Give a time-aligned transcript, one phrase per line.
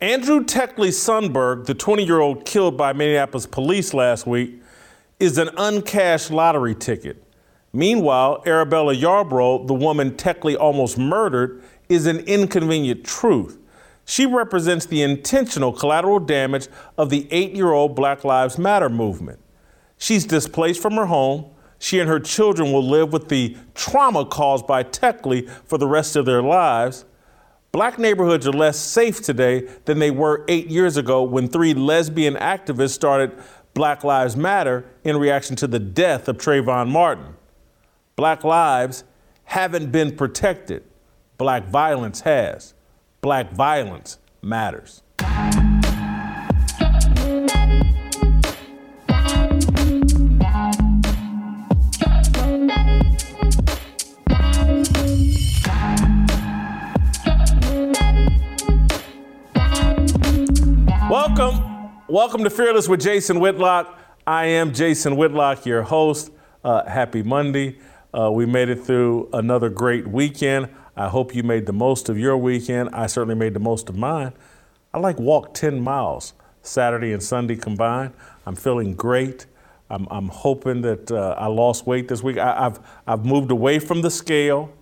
[0.00, 4.62] Andrew Tekle Sundberg, the 20 year old killed by Minneapolis police last week,
[5.18, 7.20] is an uncashed lottery ticket.
[7.72, 13.58] Meanwhile, Arabella Yarbrough, the woman Tekle almost murdered, is an inconvenient truth.
[14.04, 19.40] She represents the intentional collateral damage of the eight year old Black Lives Matter movement.
[19.98, 21.46] She's displaced from her home.
[21.80, 26.14] She and her children will live with the trauma caused by Tekle for the rest
[26.14, 27.04] of their lives.
[27.70, 32.34] Black neighborhoods are less safe today than they were eight years ago when three lesbian
[32.34, 33.38] activists started
[33.74, 37.36] Black Lives Matter in reaction to the death of Trayvon Martin.
[38.16, 39.04] Black lives
[39.44, 40.82] haven't been protected,
[41.36, 42.74] black violence has.
[43.20, 45.02] Black violence matters.
[62.10, 62.42] Welcome.
[62.44, 63.98] To Fearless with Jason Whitlock.
[64.26, 66.30] I am Jason Whitlock, your host.
[66.64, 67.76] Uh, happy Monday.
[68.14, 70.70] Uh, we made it through another great weekend.
[70.96, 72.88] I hope you made the most of your weekend.
[72.94, 74.32] I certainly made the most of mine.
[74.94, 78.14] I like walk 10 miles Saturday and Sunday combined.
[78.46, 79.44] I'm feeling great.
[79.90, 82.38] I'm, I'm hoping that uh, I lost weight this week.
[82.38, 84.72] I, have I've moved away from the scale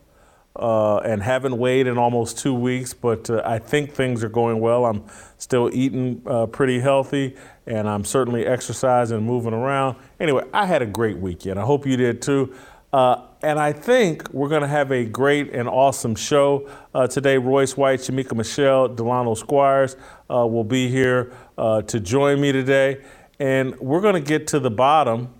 [0.58, 4.60] uh, and haven't weighed in almost two weeks, but uh, I think things are going
[4.60, 4.86] well.
[4.86, 5.04] I'm
[5.38, 9.96] still eating uh, pretty healthy, and I'm certainly exercising and moving around.
[10.18, 11.58] Anyway, I had a great weekend.
[11.58, 12.54] I hope you did too.
[12.92, 17.36] Uh, and I think we're going to have a great and awesome show uh, today.
[17.36, 19.96] Royce White, Shemeka Michelle, Delano Squires
[20.30, 23.02] uh, will be here to join me today.
[23.38, 25.34] And we're going to get to the bottom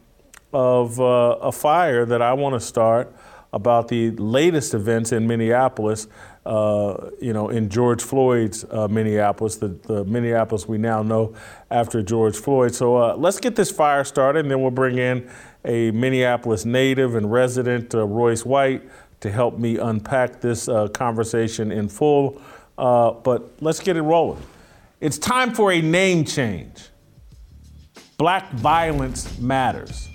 [0.52, 3.14] of a fire that I want to start
[3.56, 6.08] about the latest events in Minneapolis,
[6.44, 11.34] uh, you know, in George Floyd's uh, Minneapolis, the, the, Minneapolis we now know
[11.70, 12.74] after George Floyd.
[12.74, 15.28] So uh, let's get this fire started, and then we'll bring in
[15.64, 18.82] a Minneapolis native and resident, uh, Royce White,
[19.20, 22.40] to help me unpack this uh, conversation in full.
[22.76, 24.42] Uh, but let's get it rolling.
[25.00, 26.90] It's time for a name change.
[28.18, 30.10] Black violence matters.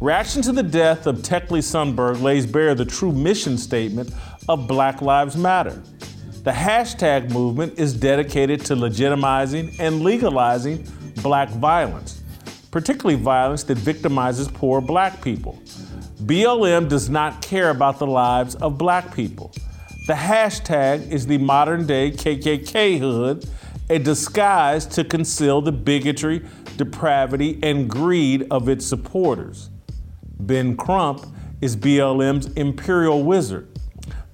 [0.00, 4.14] Reaction to the death of Tekle Sundberg lays bare the true mission statement
[4.48, 5.82] of Black Lives Matter.
[6.44, 10.86] The hashtag movement is dedicated to legitimizing and legalizing
[11.20, 12.22] black violence,
[12.70, 15.60] particularly violence that victimizes poor black people.
[16.22, 19.52] BLM does not care about the lives of black people.
[20.06, 23.50] The hashtag is the modern day KKK hood,
[23.90, 29.70] a disguise to conceal the bigotry, depravity, and greed of its supporters.
[30.40, 31.26] Ben Crump
[31.60, 33.68] is BLM's imperial wizard,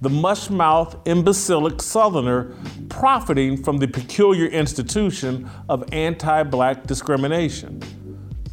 [0.01, 2.55] the mushmouth, imbecilic Southerner
[2.89, 7.81] profiting from the peculiar institution of anti black discrimination.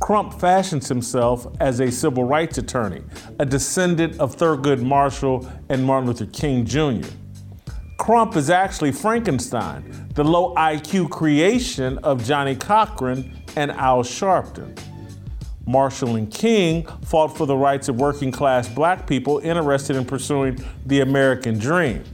[0.01, 3.03] Crump fashions himself as a civil rights attorney,
[3.39, 7.07] a descendant of Thurgood Marshall and Martin Luther King Jr.
[7.99, 14.77] Crump is actually Frankenstein, the low IQ creation of Johnnie Cochran and Al Sharpton.
[15.67, 20.63] Marshall and King fought for the rights of working class black people interested in pursuing
[20.87, 22.05] the American dream.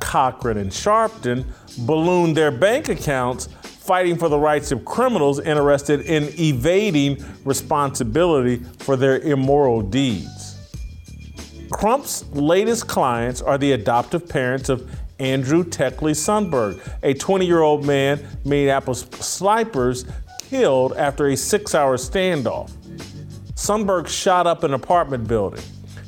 [0.00, 1.44] Cochran and Sharpton
[1.86, 8.96] ballooned their bank accounts fighting for the rights of criminals interested in evading responsibility for
[8.96, 10.56] their immoral deeds.
[11.70, 17.84] Crump's latest clients are the adoptive parents of Andrew Tekle Sundberg, a 20 year old
[17.84, 20.04] man Minneapolis snipers
[20.48, 22.70] killed after a six hour standoff.
[23.58, 25.64] Sundberg shot up an apartment building.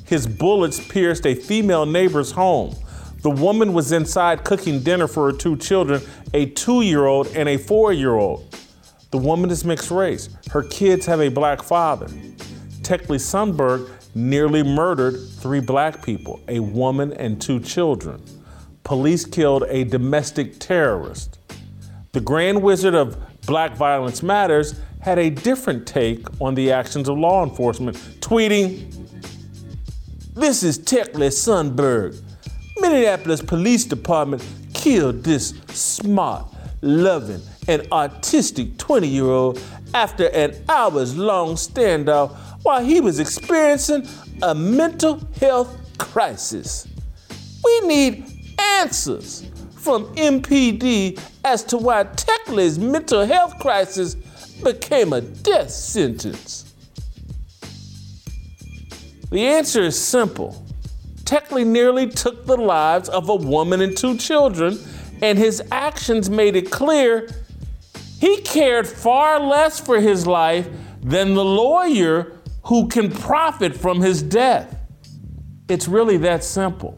[0.07, 2.77] His bullets pierced a female neighbor's home.
[3.23, 6.01] The woman was inside cooking dinner for her two children,
[6.33, 8.57] a two year old and a four year old.
[9.11, 10.29] The woman is mixed race.
[10.53, 12.07] Her kids have a black father.
[12.83, 18.23] Tekle Sundberg nearly murdered three black people, a woman and two children.
[18.85, 21.41] Police killed a domestic terrorist.
[22.13, 27.19] The Grand Wizard of Black Violence Matters had a different take on the actions of
[27.19, 28.95] law enforcement, tweeting,
[30.35, 32.21] This is Tekle Sundberg.
[32.79, 34.45] Minneapolis Police Department
[34.75, 36.47] killed this smart,
[36.83, 39.63] loving, and artistic 20 year old
[39.95, 44.07] after an hours long standoff while he was experiencing
[44.43, 46.87] a mental health crisis.
[47.65, 48.27] We need
[48.59, 49.47] answers
[49.77, 54.17] from MPD as to why Tekle's mental health crisis
[54.63, 56.75] became a death sentence?
[59.31, 60.65] The answer is simple.
[61.25, 64.79] Tekle nearly took the lives of a woman and two children
[65.23, 67.29] and his actions made it clear
[68.21, 70.69] he cared far less for his life
[71.03, 74.77] than the lawyer who can profit from his death.
[75.69, 76.97] It's really that simple.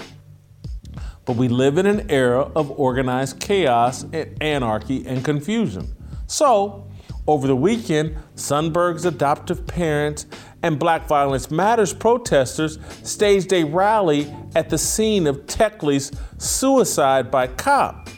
[1.24, 5.94] But we live in an era of organized chaos and anarchy and confusion.
[6.26, 6.90] So,
[7.26, 10.26] over the weekend, Sundberg's adoptive parents
[10.62, 17.46] and Black Violence Matters protesters staged a rally at the scene of Tekle's suicide by
[17.46, 18.08] cop.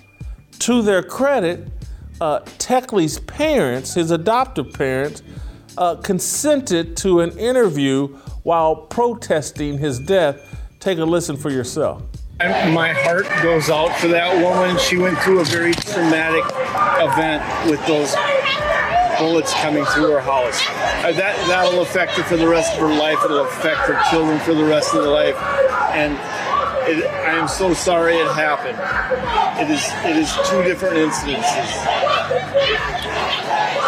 [0.61, 1.69] To their credit,
[2.21, 5.23] uh, Tekle's parents, his adoptive parents,
[5.77, 8.09] uh, consented to an interview
[8.45, 10.41] while protesting his death.
[10.81, 12.03] Take a listen for yourself.
[12.39, 14.77] My heart goes out for that woman.
[14.79, 16.45] She went through a very traumatic
[17.01, 18.15] event with those
[19.19, 20.61] bullets coming through her house.
[21.05, 23.19] Uh, that that'll affect her for the rest of her life.
[23.25, 25.37] It'll affect her children for the rest of their life.
[25.93, 26.15] And
[26.89, 28.79] it, I am so sorry it happened.
[29.61, 31.71] It is it is two different incidences.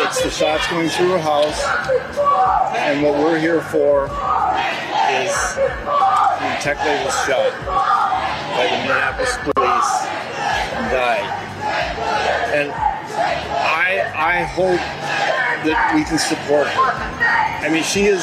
[0.06, 1.61] It's the shots going through her house,
[2.76, 4.06] and what we're here for
[5.11, 5.34] is
[6.40, 7.52] when Tekle was shot
[8.56, 10.06] by the Minneapolis police
[10.76, 11.46] and died.
[12.55, 14.80] And I I hope
[15.64, 16.80] that we can support her.
[17.64, 18.22] I mean, she is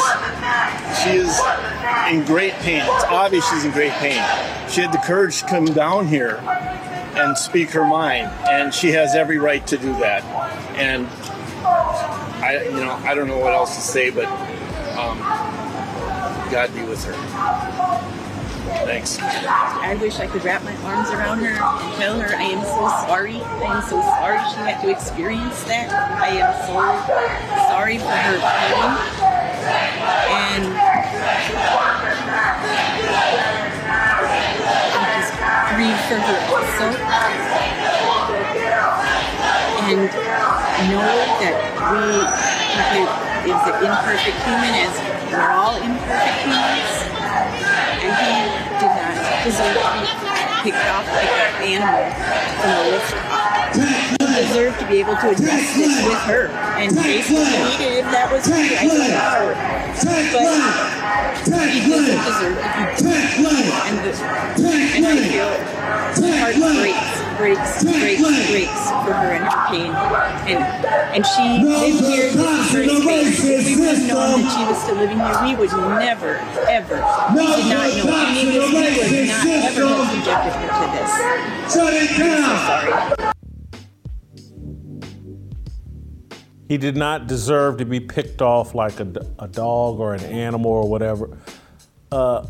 [1.04, 1.40] she is
[2.12, 2.82] in great pain.
[2.84, 4.24] It's obvious she's in great pain.
[4.70, 6.38] She had the courage to come down here
[7.16, 10.24] and speak her mind, and she has every right to do that.
[10.76, 11.08] And
[12.44, 14.26] I, you know, I don't know what else to say, but
[14.98, 15.20] um,
[16.52, 18.13] God be with her.
[18.64, 19.20] Thanks.
[19.20, 22.88] I wish I could wrap my arms around her and tell her I am so
[23.06, 23.42] sorry.
[23.42, 25.92] I am so sorry she had to experience that.
[25.92, 26.80] I am so
[27.68, 28.96] sorry for her pain.
[30.32, 30.64] And
[34.96, 35.34] I just
[35.76, 36.88] grieve for her also.
[39.84, 40.08] And
[40.90, 41.04] know
[41.44, 41.56] that
[41.92, 42.00] we
[43.44, 44.96] is an imperfect human as
[45.32, 47.23] we're all imperfect humans.
[47.34, 50.08] And he did not deserve to be
[50.64, 52.06] picked off like an animal
[52.62, 53.12] from the list.
[53.74, 56.48] He deserved to be able to address this with her.
[56.78, 59.54] And basically needed if that was her, I don't know.
[61.50, 62.94] But he doesn't deserve to be
[63.84, 64.14] and, the,
[64.96, 65.52] and I feel
[66.22, 69.92] my heart breaks breaks, breaks, breaks for her and her pain.
[70.48, 70.64] And
[71.14, 73.44] and she lived here, this is her space.
[73.44, 76.38] If we would have known that she was still living here, we would never,
[76.68, 76.96] ever,
[77.36, 79.12] we did not know any of this.
[79.12, 81.12] We would not ever have subjected her to this.
[81.74, 82.50] Shut it down!
[82.50, 83.34] so sorry.
[86.68, 89.08] He did not deserve to be picked off like a,
[89.38, 91.38] a dog or an animal or whatever.
[92.12, 92.48] Uh,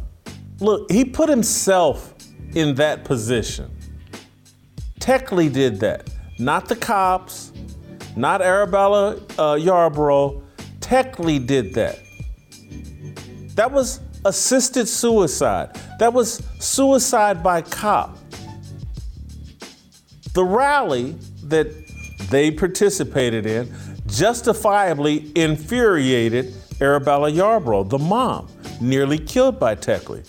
[0.60, 2.14] look, he put himself
[2.56, 3.70] in that position.
[5.04, 6.10] Tekle did that,
[6.40, 7.52] not the cops,
[8.16, 10.42] not Arabella uh, Yarborough.
[10.80, 12.00] Tekle did that.
[13.56, 15.78] That was assisted suicide.
[16.00, 18.18] That was suicide by cop.
[20.32, 21.18] The rally
[21.48, 21.68] that
[22.30, 23.76] they participated in
[24.08, 28.48] justifiably infuriated Arabella Yarborough, the mom,
[28.80, 30.26] nearly killed by Tekle.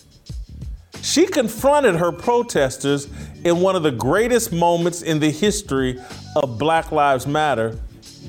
[1.01, 3.09] She confronted her protesters
[3.45, 6.01] in one of the greatest moments in the history
[6.37, 7.79] of Black Lives Matter.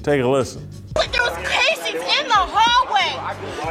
[0.04, 0.68] Take a listen.
[0.94, 3.16] There was casings in the hallway.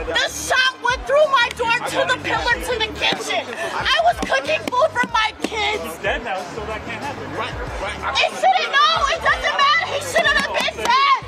[0.09, 3.45] The shot went through my door to the pillar to the kitchen.
[3.45, 5.85] I was cooking food for my kids.
[5.85, 7.29] He's dead now, so that can't happen.
[7.37, 7.53] Right,
[7.85, 8.01] right.
[8.25, 8.95] It shouldn't know.
[9.13, 9.87] It doesn't matter.
[9.93, 11.21] He shouldn't have been dead.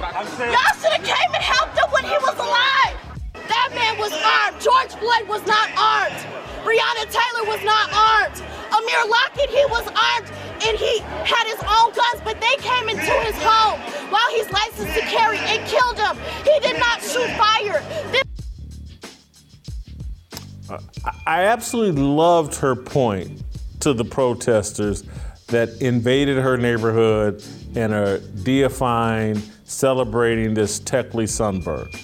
[0.48, 2.96] Y'all should have came and helped him when he was alive.
[3.36, 4.64] That man was armed.
[4.64, 6.16] George Floyd was not armed.
[6.64, 8.42] Breonna Taylor was not armed.
[8.72, 10.30] Amir Lockett, he was armed
[10.66, 13.78] and he had his own guns, but they came into his home
[14.10, 16.16] while he's licensed to carry and killed him.
[16.44, 17.82] He did not shoot fire.
[18.10, 18.22] This-
[21.26, 23.42] I absolutely loved her point
[23.80, 25.04] to the protesters
[25.48, 27.44] that invaded her neighborhood
[27.76, 31.94] and are deifying, celebrating this Tekle Sundberg.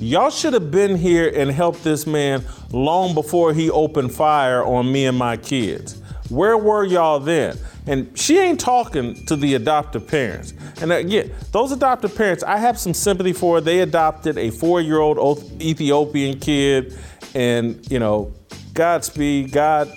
[0.00, 4.90] Y'all should have been here and helped this man long before he opened fire on
[4.90, 6.00] me and my kids.
[6.28, 7.58] Where were y'all then?
[7.86, 10.52] And she ain't talking to the adoptive parents.
[10.80, 13.60] And uh, again, those adoptive parents, I have some sympathy for.
[13.60, 15.18] They adopted a four year old
[15.60, 16.96] Ethiopian kid,
[17.34, 18.32] and, you know,
[18.74, 19.92] Godspeed, God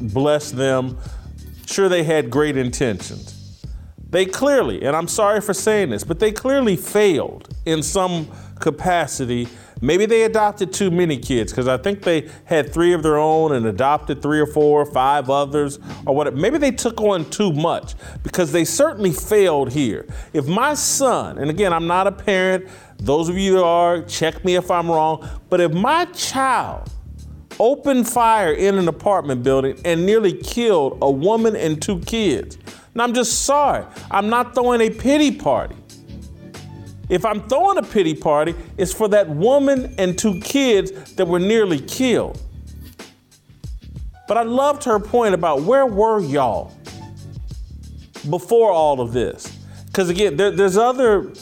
[0.00, 0.98] bless them.
[1.66, 3.36] Sure, they had great intentions.
[4.08, 8.28] They clearly, and I'm sorry for saying this, but they clearly failed in some
[8.60, 9.48] capacity
[9.82, 13.52] Maybe they adopted too many kids because I think they had three of their own
[13.52, 16.36] and adopted three or four, five others, or whatever.
[16.36, 20.06] Maybe they took on too much because they certainly failed here.
[20.34, 24.44] If my son, and again, I'm not a parent, those of you that are, check
[24.44, 26.90] me if I'm wrong, but if my child
[27.58, 32.58] opened fire in an apartment building and nearly killed a woman and two kids,
[32.92, 35.76] and I'm just sorry, I'm not throwing a pity party.
[37.10, 41.40] If I'm throwing a pity party, it's for that woman and two kids that were
[41.40, 42.40] nearly killed.
[44.28, 46.72] But I loved her point about where were y'all
[48.30, 49.58] before all of this?
[49.86, 51.32] Because again, there, there's other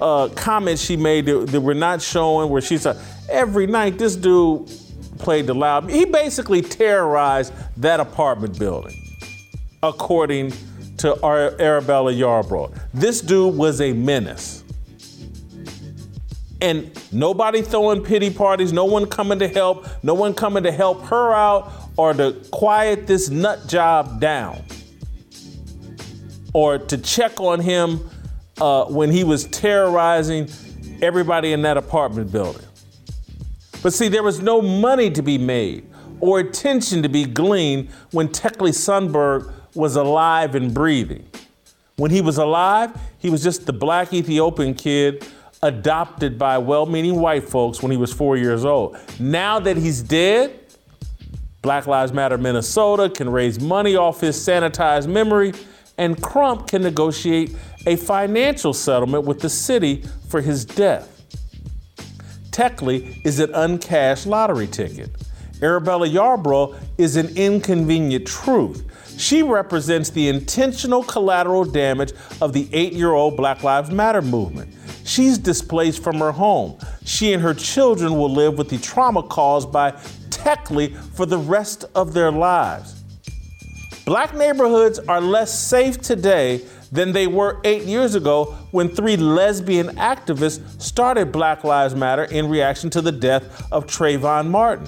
[0.00, 2.96] uh, comments she made that, that we're not showing where she said,
[3.28, 4.70] every night this dude
[5.18, 5.90] played the loud.
[5.90, 8.94] He basically terrorized that apartment building,
[9.82, 10.52] according
[10.98, 12.78] to Arabella Yarbrough.
[12.94, 14.62] This dude was a menace
[16.60, 21.02] and nobody throwing pity parties, no one coming to help, no one coming to help
[21.04, 24.62] her out or to quiet this nut job down
[26.52, 28.08] or to check on him
[28.60, 30.48] uh, when he was terrorizing
[31.02, 32.62] everybody in that apartment building.
[33.82, 35.86] But see, there was no money to be made
[36.20, 41.28] or attention to be gleaned when Tekle Sundberg was alive and breathing.
[41.96, 45.26] When he was alive, he was just the black Ethiopian kid
[45.62, 48.96] adopted by well meaning white folks when he was four years old.
[49.18, 50.60] Now that he's dead,
[51.62, 55.52] Black Lives Matter Minnesota can raise money off his sanitized memory,
[55.98, 61.12] and Crump can negotiate a financial settlement with the city for his death.
[62.50, 65.10] Tekle is an uncashed lottery ticket.
[65.62, 68.84] Arabella Yarbrough is an inconvenient truth.
[69.18, 74.72] She represents the intentional collateral damage of the eight year old Black Lives Matter movement.
[75.06, 76.78] She's displaced from her home.
[77.04, 79.92] She and her children will live with the trauma caused by
[80.30, 83.02] Tekle for the rest of their lives.
[84.04, 86.60] Black neighborhoods are less safe today
[86.90, 92.48] than they were eight years ago when three lesbian activists started Black Lives Matter in
[92.48, 94.86] reaction to the death of Trayvon Martin.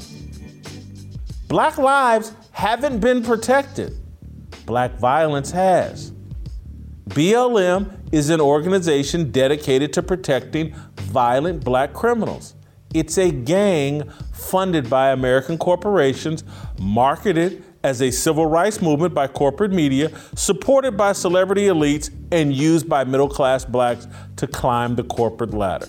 [1.47, 3.97] Black lives haven't been protected,
[4.67, 6.13] black violence has.
[7.09, 12.55] BLM is an organization dedicated to protecting violent black criminals.
[12.93, 16.45] It's a gang funded by American corporations,
[16.79, 22.89] marketed as a civil rights movement by corporate media, supported by celebrity elites, and used
[22.89, 25.89] by middle class blacks to climb the corporate ladder.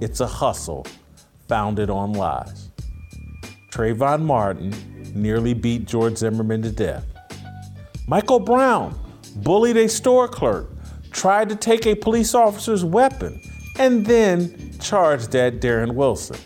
[0.00, 0.84] It's a hustle
[1.46, 2.70] founded on lies.
[3.70, 4.74] Trayvon Martin
[5.14, 7.06] nearly beat George Zimmerman to death.
[8.08, 8.98] Michael Brown
[9.42, 10.70] bullied a store clerk
[11.10, 13.40] tried to take a police officer's weapon
[13.78, 16.36] and then charged at Darren Wilson.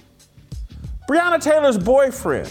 [1.09, 2.51] Breonna Taylor's boyfriend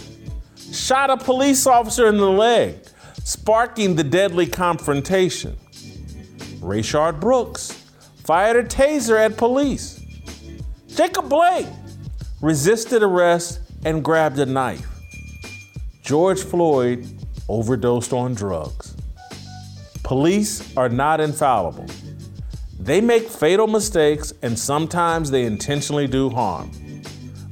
[0.72, 2.76] shot a police officer in the leg,
[3.24, 5.56] sparking the deadly confrontation.
[6.60, 7.72] Rayshard Brooks
[8.24, 10.00] fired a taser at police.
[10.88, 11.66] Jacob Blake
[12.40, 14.86] resisted arrest and grabbed a knife.
[16.02, 17.06] George Floyd
[17.48, 18.91] overdosed on drugs.
[20.02, 21.86] Police are not infallible.
[22.78, 26.70] They make fatal mistakes and sometimes they intentionally do harm.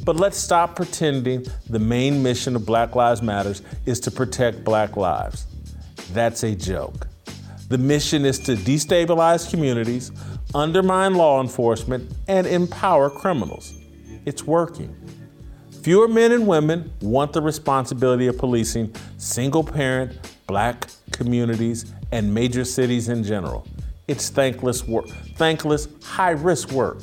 [0.05, 4.97] But let's stop pretending the main mission of Black Lives Matters is to protect black
[4.97, 5.47] lives.
[6.13, 7.07] That's a joke.
[7.69, 10.11] The mission is to destabilize communities,
[10.55, 13.75] undermine law enforcement, and empower criminals.
[14.27, 14.97] It's working.
[15.83, 22.65] Fewer men and women want the responsibility of policing single parent black communities and major
[22.65, 23.67] cities in general.
[24.09, 26.99] It's thankless work, thankless, high risk work.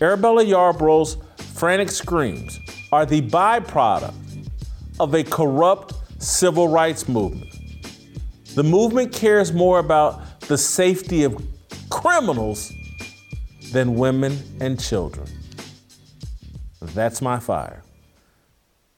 [0.00, 1.16] Arabella Yarbrough's
[1.54, 2.58] frantic screams
[2.92, 4.14] are the byproduct
[5.00, 7.52] of a corrupt civil rights movement.
[8.54, 11.42] The movement cares more about the safety of
[11.90, 12.72] criminals
[13.72, 15.26] than women and children.
[16.80, 17.82] That's my fire.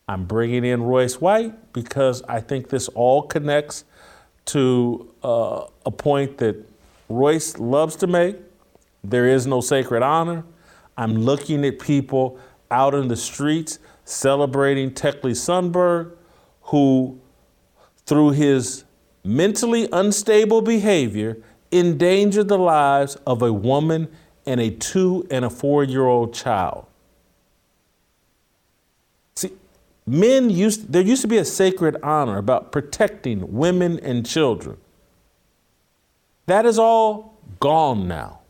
[0.09, 3.85] I'm bringing in Royce White because I think this all connects
[4.47, 6.57] to uh, a point that
[7.09, 8.37] Royce loves to make.
[9.03, 10.45] There is no sacred honor.
[10.97, 12.39] I'm looking at people
[12.71, 16.13] out in the streets celebrating Tekle Sundberg,
[16.63, 17.19] who,
[18.07, 18.85] through his
[19.25, 21.39] mentally unstable behavior,
[21.71, 24.09] endangered the lives of a woman
[24.47, 26.87] and a two and a four year old child.
[29.35, 29.53] See,
[30.07, 34.77] men used, there used to be a sacred honor about protecting women and children.
[36.47, 38.41] That is all gone now.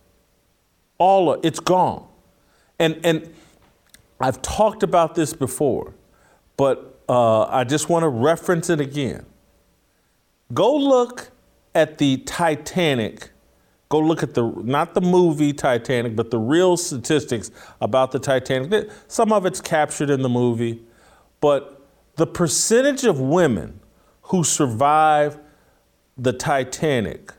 [0.98, 2.06] All of, it's gone.
[2.78, 3.32] And and
[4.20, 5.94] I've talked about this before,
[6.56, 9.26] but uh, I just want to reference it again.
[10.52, 11.30] Go look
[11.74, 13.30] at the Titanic.
[13.88, 18.90] Go look at the not the movie Titanic, but the real statistics about the Titanic.
[19.08, 20.82] Some of it's captured in the movie,
[21.44, 21.86] but
[22.16, 23.78] the percentage of women
[24.22, 25.38] who survive
[26.16, 27.34] the Titanic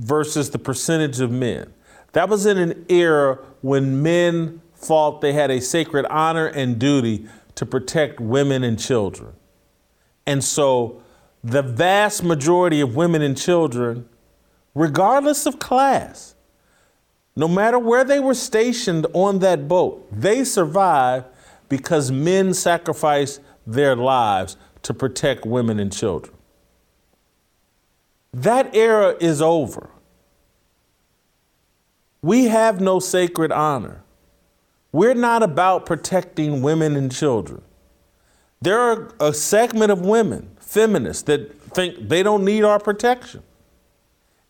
[0.00, 1.72] versus the percentage of men.
[2.14, 7.28] That was in an era when men thought they had a sacred honor and duty
[7.54, 9.34] to protect women and children.
[10.26, 11.00] And so
[11.44, 14.08] the vast majority of women and children,
[14.74, 16.34] regardless of class,
[17.36, 21.26] no matter where they were stationed on that boat, they survived
[21.68, 26.34] because men sacrifice their lives to protect women and children.
[28.32, 29.90] That era is over.
[32.22, 34.02] We have no sacred honor.
[34.92, 37.62] We're not about protecting women and children.
[38.60, 43.42] There are a segment of women, feminists, that think they don't need our protection.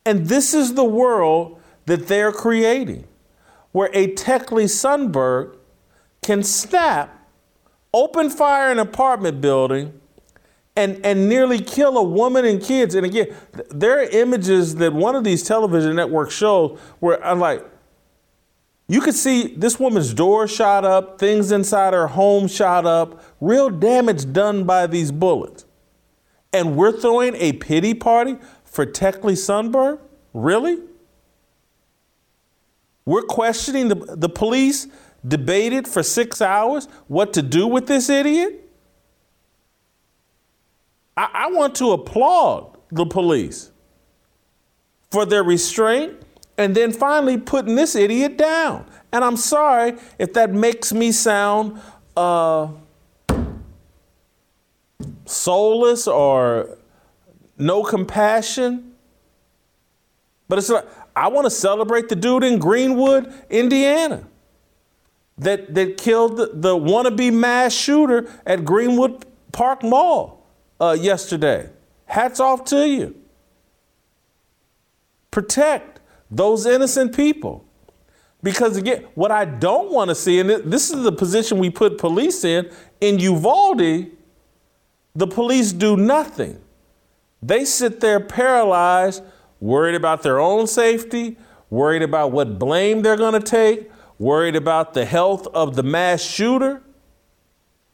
[0.05, 3.05] And this is the world that they're creating,
[3.71, 5.55] where a Tekle Sundberg
[6.21, 7.27] can snap,
[7.93, 9.99] open fire in an apartment building,
[10.75, 12.95] and, and nearly kill a woman and kids.
[12.95, 13.35] And again,
[13.69, 17.65] there are images that one of these television networks shows where I'm like,
[18.87, 23.69] you could see this woman's door shot up, things inside her home shot up, real
[23.69, 25.65] damage done by these bullets.
[26.51, 29.99] And we're throwing a pity party for Tekle Sunburn?
[30.33, 30.79] Really?
[33.05, 34.87] We're questioning the, the police
[35.27, 38.69] debated for six hours what to do with this idiot?
[41.17, 43.71] I, I want to applaud the police
[45.11, 46.13] for their restraint
[46.57, 48.85] and then finally putting this idiot down.
[49.11, 51.81] And I'm sorry if that makes me sound
[52.15, 52.69] uh,
[55.25, 56.77] soulless or
[57.57, 58.93] no compassion.
[60.47, 60.85] But it's like,
[61.15, 64.23] I want to celebrate the dude in Greenwood, Indiana,
[65.39, 70.45] that, that killed the, wannabe mass shooter at Greenwood Park Mall
[70.79, 71.69] uh, yesterday.
[72.05, 73.15] Hats off to you.
[75.31, 75.99] Protect
[76.29, 77.65] those innocent people.
[78.41, 81.97] Because again, what I don't want to see, and this is the position we put
[81.97, 82.69] police in,
[83.01, 84.07] in Uvalde,
[85.15, 86.61] the police do nothing.
[87.41, 89.23] They sit there paralyzed,
[89.59, 91.37] worried about their own safety,
[91.69, 96.21] worried about what blame they're going to take, worried about the health of the mass
[96.21, 96.83] shooter.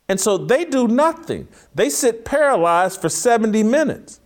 [0.10, 1.48] And so they do nothing.
[1.74, 4.20] They sit paralyzed for 70 minutes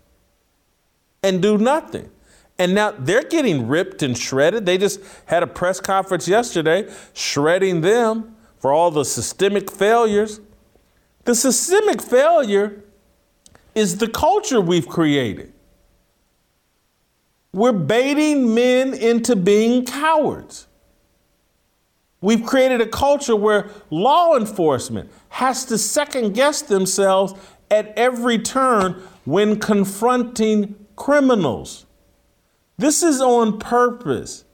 [1.22, 2.10] and do nothing.
[2.58, 4.66] And now they're getting ripped and shredded.
[4.66, 10.42] They just had a press conference yesterday shredding them for all the systemic failures.
[11.24, 12.84] The systemic failure
[13.76, 15.54] is the culture we've created.
[17.54, 20.68] We're baiting men into being cowards.
[22.22, 27.34] We've created a culture where law enforcement has to second guess themselves
[27.72, 31.86] at every turn when confronting criminals.
[32.78, 34.46] This is on purpose.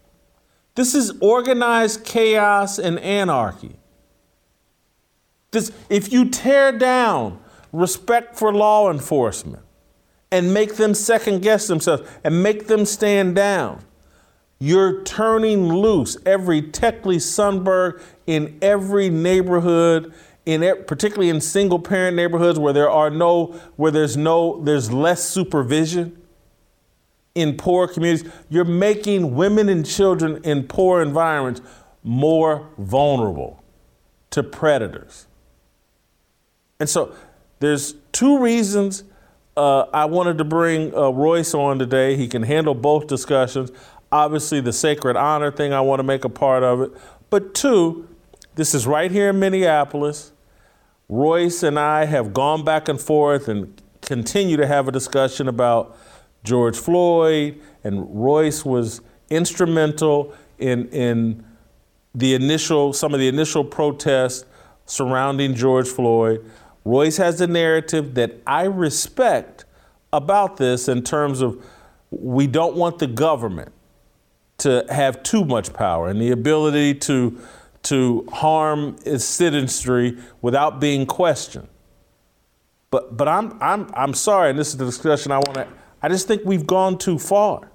[0.76, 3.78] This is organized chaos and anarchy.
[5.52, 7.40] This, if you tear down
[7.72, 9.64] respect for law enforcement
[10.32, 13.82] and make them second guess themselves and make them stand down,
[14.60, 20.14] you're turning loose every Tekle Sundberg in every neighborhood,
[20.46, 25.28] in particularly in single parent neighborhoods where there are no, where there's no, there's less
[25.28, 26.22] supervision.
[27.34, 31.62] In poor communities, you're making women and children in poor environments
[32.02, 33.62] more vulnerable
[34.30, 35.28] to predators.
[36.80, 37.14] And so
[37.60, 39.04] there's two reasons
[39.58, 42.18] uh, I wanted to bring uh, Royce on today.
[42.18, 43.72] He can handle both discussions.
[44.12, 46.92] Obviously, the sacred honor thing, I want to make a part of it.
[47.30, 48.08] But two,
[48.56, 50.32] this is right here in Minneapolis.
[51.10, 55.98] Royce and I have gone back and forth and continue to have a discussion about
[56.44, 61.44] George Floyd, and Royce was instrumental in, in
[62.14, 64.46] the initial, some of the initial protests
[64.86, 66.50] surrounding George Floyd.
[66.86, 69.66] Royce has a narrative that I respect
[70.14, 71.64] about this in terms of
[72.12, 73.74] we don't want the government
[74.58, 77.40] to have too much power and the ability to,
[77.84, 81.68] to harm its citizenry without being questioned.
[82.92, 85.68] But, but I'm, I'm, I'm sorry, and this is the discussion I want to,
[86.02, 87.70] I just think we've gone too far.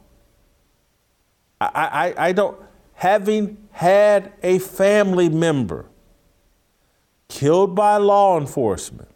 [1.60, 2.58] I, I, I don't,
[2.94, 5.86] having had a family member
[7.28, 9.08] killed by law enforcement,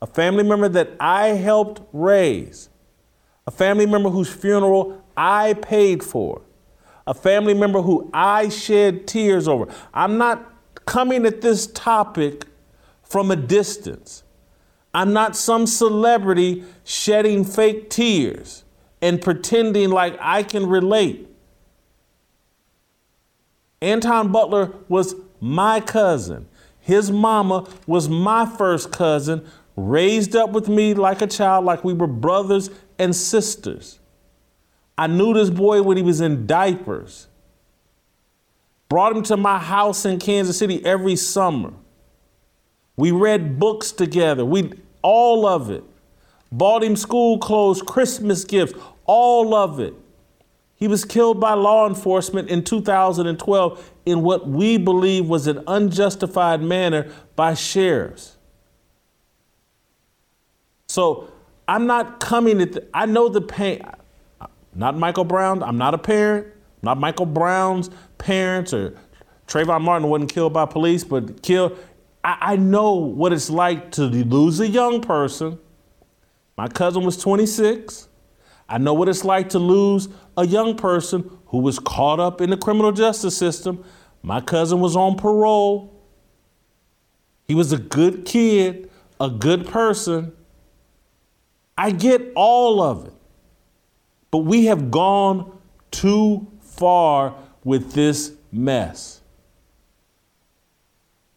[0.00, 2.68] a family member that I helped raise,
[3.46, 6.42] a family member whose funeral I paid for,
[7.06, 9.66] a family member who I shed tears over.
[9.92, 10.52] I'm not
[10.86, 12.46] coming at this topic
[13.02, 14.22] from a distance.
[14.94, 18.64] I'm not some celebrity shedding fake tears
[19.00, 21.28] and pretending like I can relate.
[23.80, 26.46] Anton Butler was my cousin.
[26.78, 29.44] His mama was my first cousin,
[29.76, 33.98] raised up with me like a child, like we were brothers and sisters.
[35.02, 37.26] I knew this boy when he was in diapers.
[38.88, 41.72] Brought him to my house in Kansas City every summer.
[42.96, 44.44] We read books together.
[44.44, 45.82] We all of it.
[46.52, 49.94] Bought him school clothes, Christmas gifts, all of it.
[50.76, 56.62] He was killed by law enforcement in 2012 in what we believe was an unjustified
[56.62, 58.36] manner by sheriffs.
[60.86, 61.32] So
[61.66, 63.82] I'm not coming at the, I know the pain.
[64.74, 65.62] Not Michael Brown.
[65.62, 66.48] I'm not a parent.
[66.82, 68.96] Not Michael Brown's parents or
[69.46, 71.78] Trayvon Martin wasn't killed by police, but killed.
[72.24, 75.58] I, I know what it's like to lose a young person.
[76.56, 78.08] My cousin was 26.
[78.68, 82.50] I know what it's like to lose a young person who was caught up in
[82.50, 83.84] the criminal justice system.
[84.22, 85.92] My cousin was on parole.
[87.46, 90.32] He was a good kid, a good person.
[91.76, 93.12] I get all of it.
[94.32, 95.58] But we have gone
[95.90, 99.20] too far with this mess.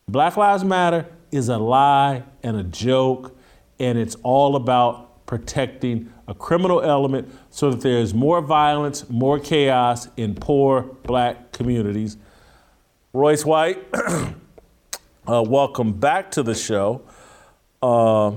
[0.07, 3.37] Black Lives Matter is a lie and a joke,
[3.79, 9.39] and it's all about protecting a criminal element so that there is more violence, more
[9.39, 12.15] chaos in poor black communities.
[13.11, 13.83] Royce White,
[15.27, 17.01] uh, welcome back to the show.
[17.81, 18.31] Uh,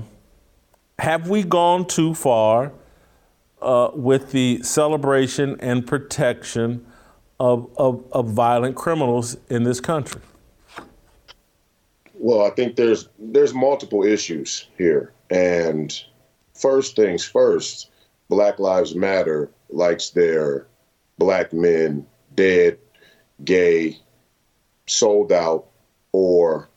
[0.97, 2.73] have we gone too far
[3.61, 6.85] uh, with the celebration and protection
[7.39, 10.21] of, of, of violent criminals in this country?
[12.13, 15.97] Well, I think there's there's multiple issues here, and
[16.53, 17.89] first things first,
[18.27, 20.67] Black Lives Matter likes their
[21.17, 22.77] black men dead,
[23.45, 23.97] gay,
[24.85, 25.67] sold out,
[26.11, 26.68] or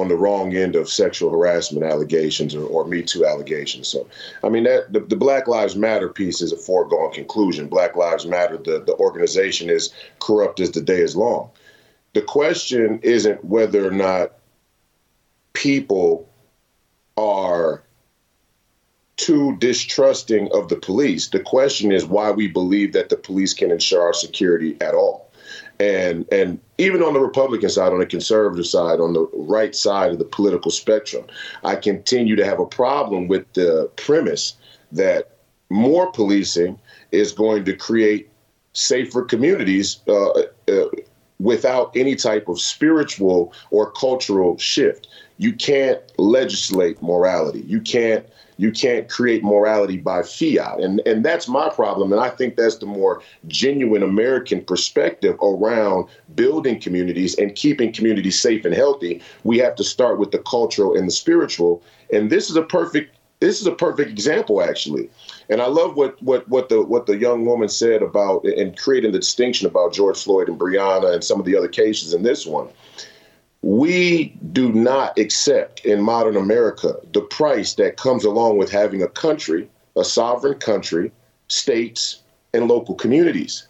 [0.00, 3.86] on the wrong end of sexual harassment allegations or, or Me Too allegations.
[3.86, 4.08] So,
[4.42, 7.68] I mean, that the, the, Black Lives Matter piece is a foregone conclusion.
[7.68, 11.50] Black Lives Matter, the, the organization is corrupt as the day is long.
[12.14, 14.32] The question isn't whether or not
[15.52, 16.28] people
[17.18, 17.84] are
[19.16, 21.28] too distrusting of the police.
[21.28, 25.29] The question is why we believe that the police can ensure our security at all
[25.80, 30.12] and and even on the Republican side, on the conservative side, on the right side
[30.12, 31.24] of the political spectrum,
[31.64, 34.54] I continue to have a problem with the premise
[34.92, 35.38] that
[35.70, 36.78] more policing
[37.12, 38.28] is going to create
[38.74, 40.44] safer communities uh, uh,
[41.38, 45.08] without any type of spiritual or cultural shift.
[45.38, 47.62] You can't legislate morality.
[47.66, 48.26] You can't
[48.60, 50.80] you can't create morality by fiat.
[50.80, 52.12] And, and that's my problem.
[52.12, 58.38] And I think that's the more genuine American perspective around building communities and keeping communities
[58.38, 59.22] safe and healthy.
[59.44, 61.82] We have to start with the cultural and the spiritual.
[62.12, 65.08] And this is a perfect this is a perfect example actually.
[65.48, 69.12] And I love what what what the what the young woman said about and creating
[69.12, 72.44] the distinction about George Floyd and Breonna and some of the other cases in this
[72.44, 72.68] one
[73.62, 79.08] we do not accept in modern America the price that comes along with having a
[79.08, 81.12] country, a sovereign country,
[81.48, 82.22] states,
[82.54, 83.66] and local communities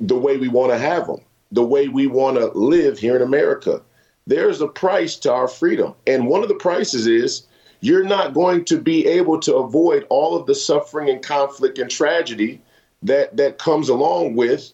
[0.00, 1.20] the way we want to have them,
[1.52, 3.80] the way we want to live here in America.
[4.26, 5.94] There's a price to our freedom.
[6.06, 7.46] And one of the prices is
[7.80, 11.90] you're not going to be able to avoid all of the suffering and conflict and
[11.90, 12.60] tragedy
[13.02, 14.72] that, that comes along with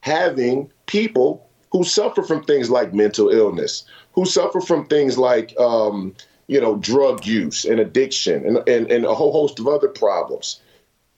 [0.00, 6.14] having people who suffer from things like mental illness, who suffer from things like um,
[6.48, 10.60] you know drug use and addiction and, and, and a whole host of other problems.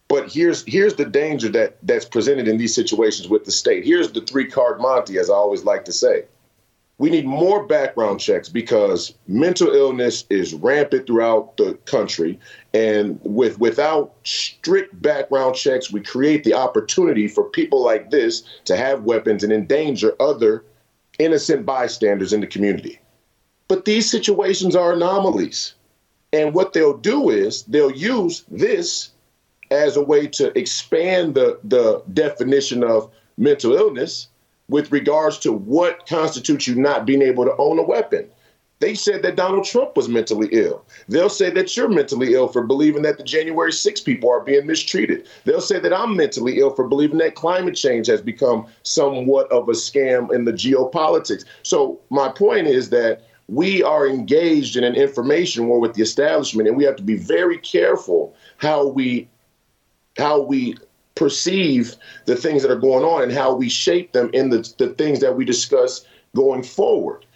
[0.08, 3.84] But here's here's the danger that that's presented in these situations with the state.
[3.84, 6.24] Here's the three card Monty, as I always like to say.
[7.02, 12.38] We need more background checks because mental illness is rampant throughout the country,
[12.74, 18.76] and with without strict background checks, we create the opportunity for people like this to
[18.76, 20.64] have weapons and endanger other
[21.18, 23.00] innocent bystanders in the community.
[23.66, 25.74] But these situations are anomalies.
[26.32, 29.10] And what they'll do is they'll use this
[29.72, 34.28] as a way to expand the, the definition of mental illness
[34.72, 38.26] with regards to what constitutes you not being able to own a weapon.
[38.80, 40.84] They said that Donald Trump was mentally ill.
[41.06, 44.66] They'll say that you're mentally ill for believing that the January 6 people are being
[44.66, 45.28] mistreated.
[45.44, 49.68] They'll say that I'm mentally ill for believing that climate change has become somewhat of
[49.68, 51.44] a scam in the geopolitics.
[51.62, 56.66] So, my point is that we are engaged in an information war with the establishment,
[56.66, 59.28] and we have to be very careful how we
[60.18, 60.76] how we
[61.14, 61.94] perceive
[62.26, 65.20] the things that are going on and how we shape them in the, the things
[65.20, 67.26] that we discuss going forward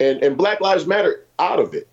[0.00, 1.88] and, and Black Lives Matter out of it.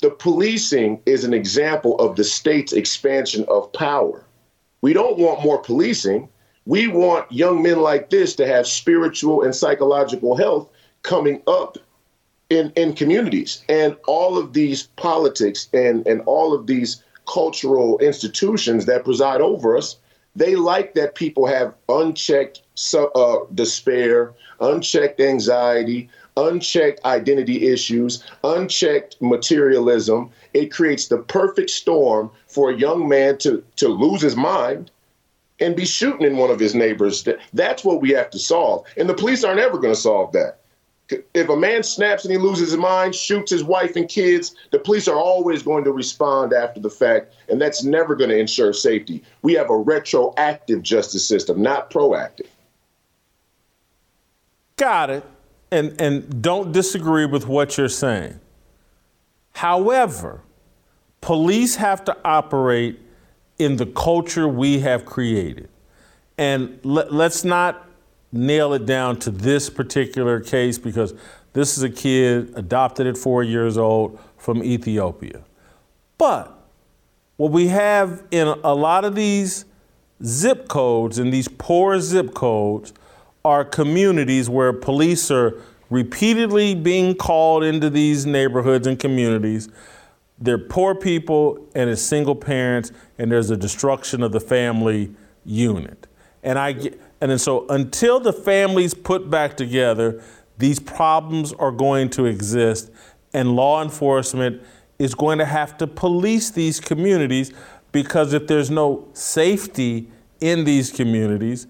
[0.00, 4.24] The policing is an example of the state's expansion of power.
[4.80, 6.28] We don't want more policing.
[6.66, 10.68] We want young men like this to have spiritual and psychological health
[11.02, 11.78] coming up
[12.50, 13.64] in, in communities.
[13.68, 19.76] And all of these politics and, and all of these cultural institutions that preside over
[19.76, 19.96] us,
[20.34, 22.62] they like that people have unchecked
[22.94, 30.30] uh, despair, unchecked anxiety, unchecked identity issues, unchecked materialism.
[30.54, 34.90] It creates the perfect storm for a young man to, to lose his mind
[35.60, 37.28] and be shooting in one of his neighbors.
[37.52, 38.86] That's what we have to solve.
[38.96, 40.61] And the police aren't ever going to solve that.
[41.34, 44.78] If a man snaps and he loses his mind, shoots his wife and kids, the
[44.78, 48.72] police are always going to respond after the fact, and that's never going to ensure
[48.72, 49.22] safety.
[49.42, 52.48] We have a retroactive justice system, not proactive.
[54.76, 55.24] Got it
[55.72, 58.38] and, and don't disagree with what you're saying.
[59.54, 60.42] However,
[61.22, 63.00] police have to operate
[63.58, 65.68] in the culture we have created.
[66.36, 67.88] And let, let's not
[68.32, 71.14] nail it down to this particular case because
[71.52, 75.42] this is a kid adopted at four years old from Ethiopia.
[76.16, 76.58] But
[77.36, 79.66] what we have in a lot of these
[80.24, 82.92] zip codes and these poor zip codes
[83.44, 89.68] are communities where police are repeatedly being called into these neighborhoods and communities.
[90.38, 95.14] They're poor people and it's single parents, and there's a destruction of the family
[95.44, 96.06] unit.
[96.42, 96.92] And I
[97.22, 100.20] and then so until the families put back together,
[100.58, 102.90] these problems are going to exist,
[103.32, 104.60] and law enforcement
[104.98, 107.52] is going to have to police these communities
[107.92, 111.68] because if there's no safety in these communities,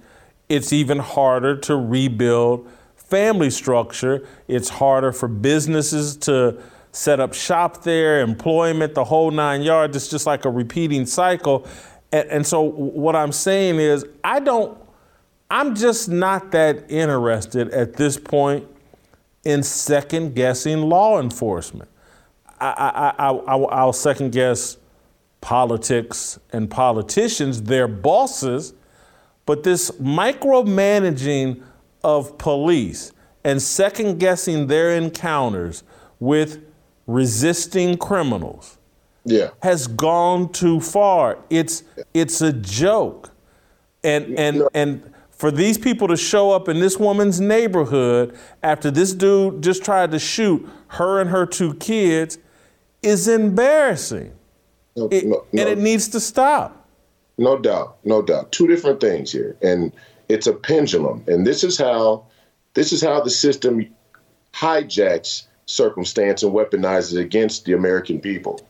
[0.49, 4.27] it's even harder to rebuild family structure.
[4.49, 6.59] It's harder for businesses to
[6.93, 9.95] set up shop there, employment, the whole nine yards.
[9.99, 11.67] It's just like a repeating cycle.
[12.11, 14.79] And, and so, what I'm saying is, I don't,
[15.53, 18.67] I'm just not that interested at this point
[19.45, 21.91] in second guessing law enforcement.
[22.59, 24.79] I, I, I, I, will second guess
[25.41, 28.73] politics and politicians, their bosses
[29.47, 31.63] but this micromanaging
[32.05, 33.13] of police
[33.45, 35.83] and second guessing their encounters
[36.21, 36.65] with
[37.07, 38.79] resisting criminals
[39.25, 39.51] yeah.
[39.63, 41.39] has gone too far.
[41.51, 41.83] It's
[42.15, 43.31] it's a joke.
[44.05, 45.12] And and and
[45.43, 50.13] for these people to show up in this woman's neighborhood after this dude just tried
[50.13, 52.39] to shoot her and her two kids
[53.03, 54.33] is embarrassing.
[54.95, 55.63] No, it, no, no.
[55.63, 56.87] And it needs to stop.
[57.39, 58.53] No doubt, no doubt.
[58.53, 59.91] Two different things here, and
[60.29, 61.25] it's a pendulum.
[61.27, 62.25] And this is how
[62.75, 63.85] this is how the system
[64.53, 68.61] hijacks circumstance and weaponizes against the American people.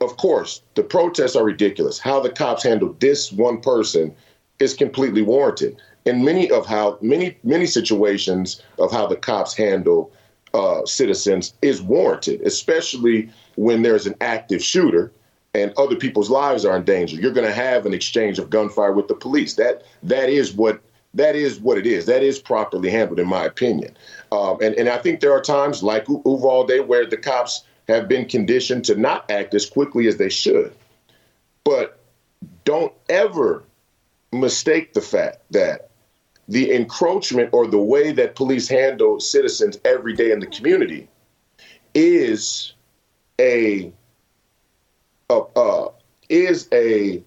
[0.00, 2.00] Of course, the protests are ridiculous.
[2.00, 4.16] How the cops handle this one person
[4.60, 5.76] is completely warranted.
[6.04, 10.10] In many of how many many situations of how the cops handle
[10.54, 15.12] uh, citizens is warranted, especially when there's an active shooter
[15.54, 18.92] and other people's lives are in danger, you're going to have an exchange of gunfire
[18.92, 19.54] with the police.
[19.54, 20.80] That that is what
[21.14, 22.06] that is what it is.
[22.06, 23.96] That is properly handled, in my opinion.
[24.32, 28.26] Um, and and I think there are times like Uvalde where the cops have been
[28.26, 30.72] conditioned to not act as quickly as they should.
[31.64, 31.98] But
[32.64, 33.64] don't ever
[34.32, 35.90] mistake the fact that
[36.48, 41.08] the encroachment or the way that police handle citizens every day in the community
[41.94, 42.72] is
[43.40, 43.92] a
[45.30, 45.90] uh, uh,
[46.28, 47.22] is a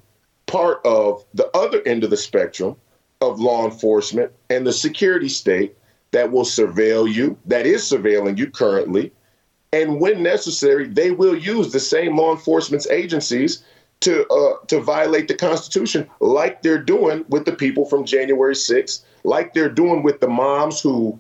[0.48, 2.76] part of the other end of the spectrum
[3.22, 5.76] of law enforcement and the security state
[6.12, 9.12] that will surveil you, that is surveilling you currently.
[9.72, 13.64] And when necessary, they will use the same law enforcement agencies
[14.02, 19.04] to uh, to violate the Constitution, like they're doing with the people from January 6th,
[19.24, 21.20] like they're doing with the moms who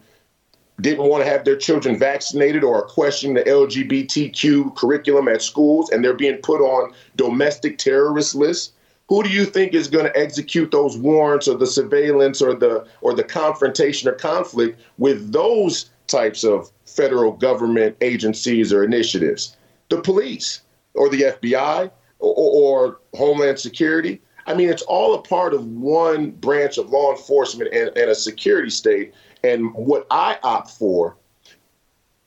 [0.81, 5.91] didn't want to have their children vaccinated or are questioning the LGBTQ curriculum at schools,
[5.91, 8.73] and they're being put on domestic terrorist lists
[9.09, 12.87] Who do you think is going to execute those warrants or the surveillance or the
[13.01, 19.55] or the confrontation or conflict with those types of federal government agencies or initiatives?
[19.89, 20.61] The police
[20.93, 21.91] or the FBI
[22.21, 24.21] or, or Homeland Security.
[24.47, 28.15] I mean, it's all a part of one branch of law enforcement and, and a
[28.15, 29.13] security state.
[29.43, 31.17] And what I opt for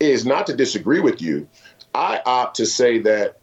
[0.00, 1.48] is not to disagree with you.
[1.94, 3.40] I opt to say that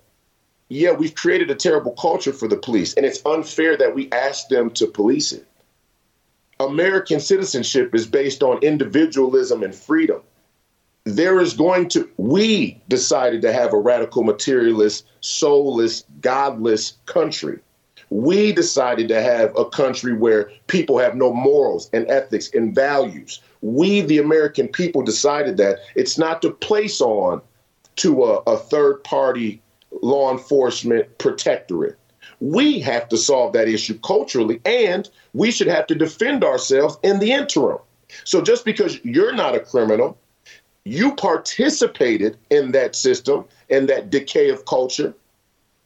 [0.71, 4.47] yeah, we've created a terrible culture for the police, and it's unfair that we ask
[4.47, 5.45] them to police it.
[6.61, 10.21] American citizenship is based on individualism and freedom.
[11.05, 17.59] There is going to, we decided to have a radical materialist, soulless, godless country.
[18.11, 23.41] We decided to have a country where people have no morals and ethics and values.
[23.61, 27.41] We, the American people, decided that it's not to place on
[27.97, 29.61] to a, a third party
[30.01, 31.97] law enforcement protectorate.
[32.41, 37.19] We have to solve that issue culturally, and we should have to defend ourselves in
[37.19, 37.79] the interim.
[38.23, 40.17] So just because you're not a criminal,
[40.85, 45.13] you participated in that system and that decay of culture,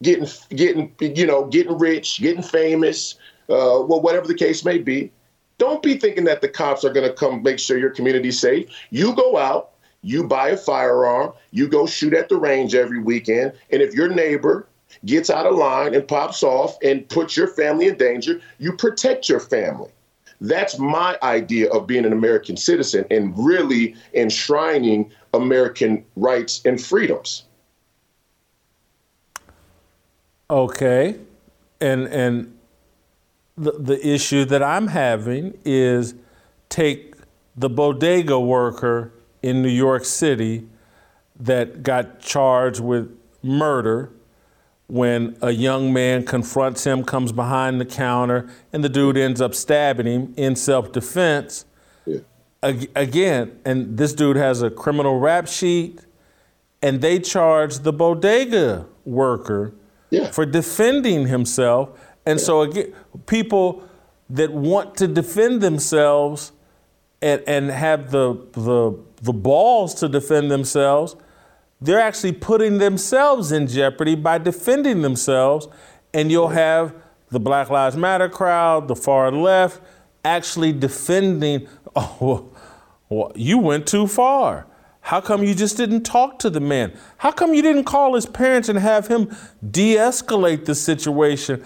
[0.02, 3.14] getting getting you know getting rich, getting famous,
[3.48, 5.12] uh, well whatever the case may be.
[5.58, 8.68] Don't be thinking that the cops are going to come make sure your community's safe.
[8.90, 13.52] You go out, you buy a firearm, you go shoot at the range every weekend,
[13.70, 14.68] and if your neighbor
[15.04, 19.28] gets out of line and pops off and puts your family in danger, you protect
[19.28, 19.90] your family.
[20.40, 27.44] That's my idea of being an American citizen and really enshrining American rights and freedoms.
[30.50, 31.18] Okay.
[31.80, 32.56] And and
[33.56, 36.14] the the issue that I'm having is
[36.68, 37.14] take
[37.56, 40.66] the bodega worker in New York City
[41.38, 44.10] that got charged with murder
[44.88, 49.54] when a young man confronts him, comes behind the counter, and the dude ends up
[49.54, 51.64] stabbing him in self defense.
[52.04, 52.20] Yeah.
[52.62, 56.00] Again, and this dude has a criminal rap sheet,
[56.82, 59.72] and they charge the bodega worker
[60.10, 60.30] yeah.
[60.30, 61.90] for defending himself.
[62.24, 62.44] And yeah.
[62.44, 62.92] so, again,
[63.26, 63.82] people
[64.30, 66.52] that want to defend themselves
[67.22, 71.16] and, and have the, the the balls to defend themselves,
[71.80, 75.68] they're actually putting themselves in jeopardy by defending themselves.
[76.14, 76.94] And you'll have
[77.30, 79.80] the Black Lives Matter crowd, the far left,
[80.24, 82.50] actually defending, oh,
[83.08, 84.66] well, you went too far.
[85.02, 86.96] How come you just didn't talk to the man?
[87.18, 89.36] How come you didn't call his parents and have him
[89.70, 91.64] de escalate the situation?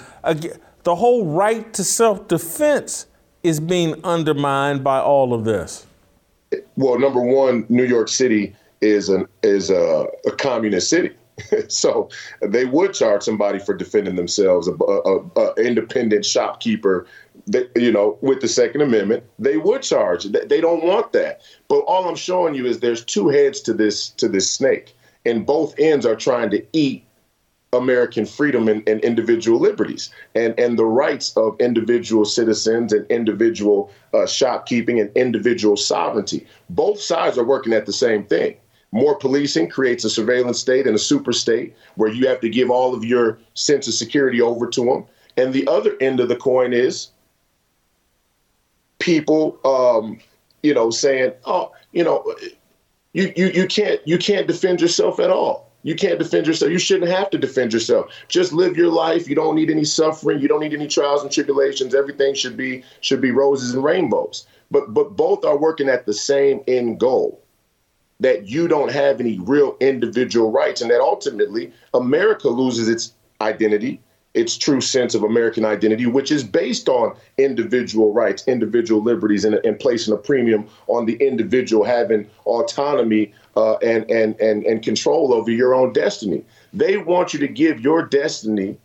[0.82, 3.06] The whole right to self defense
[3.42, 5.86] is being undermined by all of this
[6.76, 11.14] well, number one, New York City is an is a, a communist city.
[11.68, 12.08] so
[12.42, 17.06] they would charge somebody for defending themselves, a, a, a, independent shopkeeper,
[17.46, 20.24] that, you know, with the Second Amendment, they would charge.
[20.24, 21.40] They don't want that.
[21.68, 25.46] But all I'm showing you is there's two heads to this to this snake, and
[25.46, 27.04] both ends are trying to eat
[27.72, 33.92] American freedom and, and, individual liberties and, and the rights of individual citizens and individual
[34.12, 36.44] uh, shopkeeping and individual sovereignty.
[36.68, 38.56] Both sides are working at the same thing.
[38.92, 42.70] More policing creates a surveillance state and a super state where you have to give
[42.70, 45.04] all of your sense of security over to them.
[45.36, 47.10] And the other end of the coin is
[48.98, 50.18] people, um,
[50.62, 52.34] you know, saying, "Oh, you know,
[53.12, 56.70] you, you you can't you can't defend yourself at all." You can't defend yourself.
[56.70, 58.12] You shouldn't have to defend yourself.
[58.28, 59.28] Just live your life.
[59.28, 60.40] You don't need any suffering.
[60.40, 61.94] You don't need any trials and tribulations.
[61.94, 64.46] Everything should be should be roses and rainbows.
[64.70, 67.39] But but both are working at the same end goal.
[68.20, 74.00] That you don't have any real individual rights, and that ultimately America loses its identity
[74.34, 79.56] its true sense of American identity, which is based on individual rights, individual liberties, and,
[79.64, 85.34] and placing a premium on the individual having autonomy uh, and, and, and, and control
[85.34, 86.44] over your own destiny.
[86.72, 88.78] They want you to give your destiny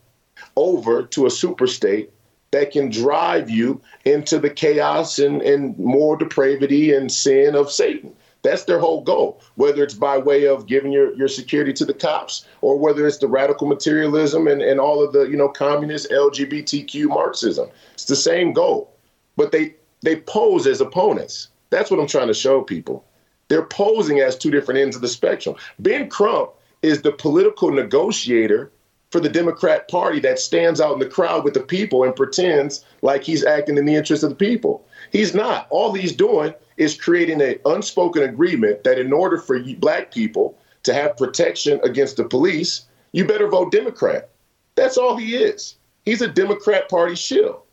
[0.56, 2.12] over to a super state
[2.50, 8.15] that can drive you into the chaos and, and more depravity and sin of Satan.
[8.45, 11.93] That's their whole goal, whether it's by way of giving your, your security to the
[11.93, 16.11] cops or whether it's the radical materialism and, and all of the, you know, communist
[16.11, 17.70] LGBTQ Marxism.
[17.93, 18.93] It's the same goal.
[19.36, 21.49] But they they pose as opponents.
[21.72, 23.03] That's what I'm trying to show people.
[23.47, 25.55] They're posing as two different ends of the spectrum.
[25.80, 26.51] Ben Crump
[26.84, 28.72] is the political negotiator
[29.09, 32.86] for the Democrat Party that stands out in the crowd with the people and pretends
[33.01, 34.86] like he's acting in the interest of the people.
[35.11, 35.67] He's not.
[35.70, 40.93] All he's doing is creating an unspoken agreement that in order for black people to
[40.93, 44.30] have protection against the police, you better vote Democrat.
[44.76, 45.76] That's all he is.
[46.03, 47.63] He's a Democrat Party shill.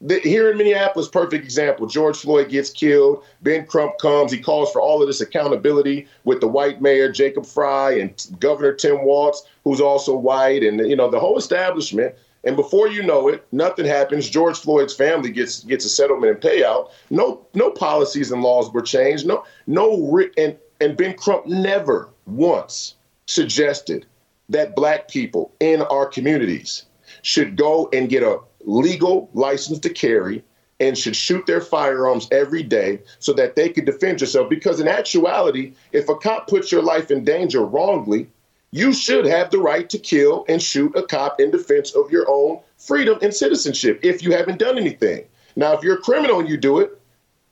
[0.00, 1.86] The, here in Minneapolis, perfect example.
[1.86, 3.24] George Floyd gets killed.
[3.42, 4.32] Ben Crump comes.
[4.32, 8.72] He calls for all of this accountability with the white mayor Jacob Frey and Governor
[8.72, 12.16] Tim Walz, who's also white, and you know the whole establishment.
[12.44, 14.28] And before you know it, nothing happens.
[14.28, 16.90] George Floyd's family gets gets a settlement and payout.
[17.10, 19.26] No no policies and laws were changed.
[19.26, 24.06] No no and and Ben Crump never once suggested
[24.48, 26.84] that black people in our communities
[27.22, 30.44] should go and get a legal license to carry
[30.80, 34.50] and should shoot their firearms every day so that they could defend yourself.
[34.50, 38.28] Because in actuality, if a cop puts your life in danger wrongly,
[38.72, 42.28] you should have the right to kill and shoot a cop in defense of your
[42.28, 45.24] own freedom and citizenship if you haven't done anything.
[45.54, 46.98] Now, if you're a criminal and you do it,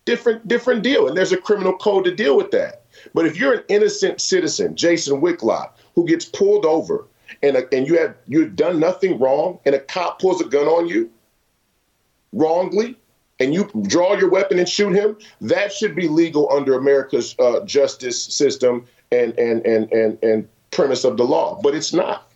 [0.06, 2.84] different different deal, and there's a criminal code to deal with that.
[3.14, 7.06] But if you're an innocent citizen, Jason Whitlock, who gets pulled over
[7.42, 10.66] and a, and you have you've done nothing wrong, and a cop pulls a gun
[10.66, 11.10] on you
[12.32, 12.96] wrongly,
[13.40, 17.60] and you draw your weapon and shoot him, that should be legal under America's uh,
[17.66, 21.60] justice system and and and and and premise of the law.
[21.62, 22.30] But it's not.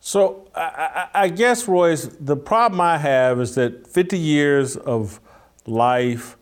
[0.00, 5.20] So I, I, guess, Royce, the problem I have is that 50 years of
[5.64, 6.36] life,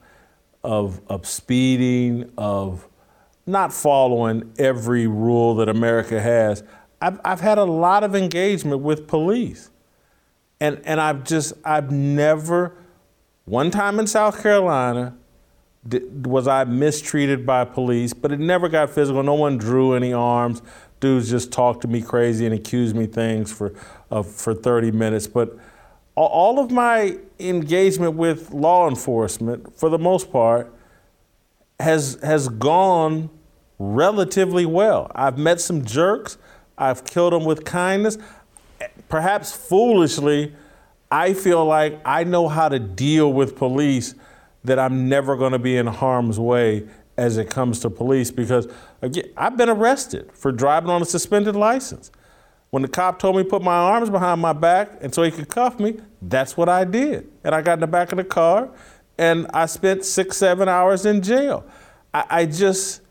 [0.65, 2.89] of of speeding, of
[3.47, 6.63] not following every rule that America has.
[7.03, 9.71] I've, I've had a lot of engagement with police.
[10.61, 12.77] And, and I've just, I've never,
[13.47, 15.17] one time in South Carolina,
[15.85, 19.23] was I mistreated by police, but it never got physical.
[19.23, 20.61] No one drew any arms.
[21.01, 23.73] Dudes just talked to me crazy and accused me things for,
[24.11, 25.27] uh, for 30 minutes.
[25.27, 25.57] But
[26.15, 30.75] all of my engagement with law enforcement, for the most part,
[31.79, 33.31] has has gone
[33.79, 35.11] relatively well.
[35.15, 36.37] I've met some jerks.
[36.77, 38.19] I've killed them with kindness.
[39.09, 40.55] Perhaps foolishly,
[41.11, 44.15] I feel like I know how to deal with police
[44.65, 46.87] that I'm never going to be in harm's way
[47.17, 48.67] as it comes to police because
[49.03, 52.11] again, I've been arrested for driving on a suspended license.
[52.71, 55.31] When the cop told me to put my arms behind my back and so he
[55.31, 57.29] could cuff me, that's what I did.
[57.43, 58.71] And I got in the back of the car
[59.19, 61.67] and I spent six, seven hours in jail.
[62.15, 63.03] I, I just,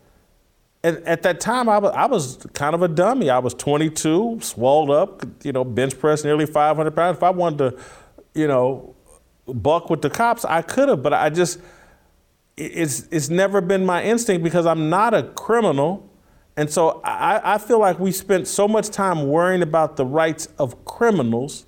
[0.82, 3.30] at, at, that time, I was, I was kind of a dummy.
[3.30, 7.18] I was 22, swelled up, you know, bench press nearly 500 pounds.
[7.18, 7.82] If I wanted to,
[8.34, 8.96] you know,
[9.54, 11.60] buck with the cops, I could have, but I just,
[12.56, 16.08] it's, it's never been my instinct because I'm not a criminal.
[16.56, 20.48] And so I, I feel like we spent so much time worrying about the rights
[20.58, 21.66] of criminals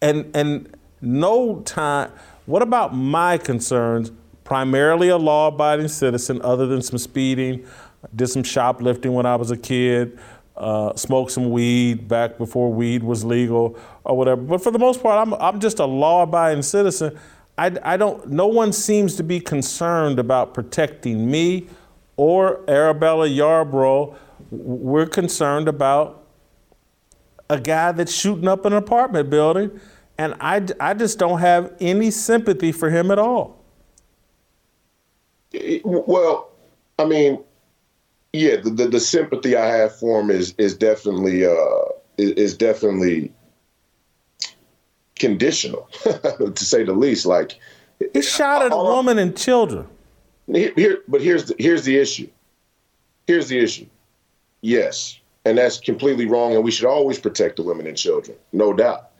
[0.00, 2.10] and, and no time
[2.46, 4.12] what about my concerns?
[4.44, 7.66] Primarily a law abiding citizen, other than some speeding,
[8.14, 10.18] did some shoplifting when I was a kid,
[10.56, 14.40] uh, smoked some weed back before weed was legal or whatever.
[14.40, 17.18] But for the most part, I'm, I'm just a law abiding citizen.
[17.58, 21.68] I, I don't, no one seems to be concerned about protecting me
[22.16, 24.16] or Arabella Yarbrough.
[24.50, 26.24] We're concerned about
[27.48, 29.80] a guy that's shooting up an apartment building
[30.18, 33.62] and I, I just don't have any sympathy for him at all.
[35.84, 36.50] Well,
[36.98, 37.42] I mean,
[38.36, 41.84] yeah, the, the, the sympathy I have for him is is definitely uh,
[42.18, 43.32] is, definitely
[45.18, 47.26] conditional, to say the least.
[47.26, 47.58] Like
[48.12, 49.86] he shot at a woman and children.
[50.46, 52.28] Here, but here's the, here's the issue.
[53.26, 53.86] Here's the issue.
[54.60, 58.72] Yes, and that's completely wrong, and we should always protect the women and children, no
[58.72, 59.10] doubt.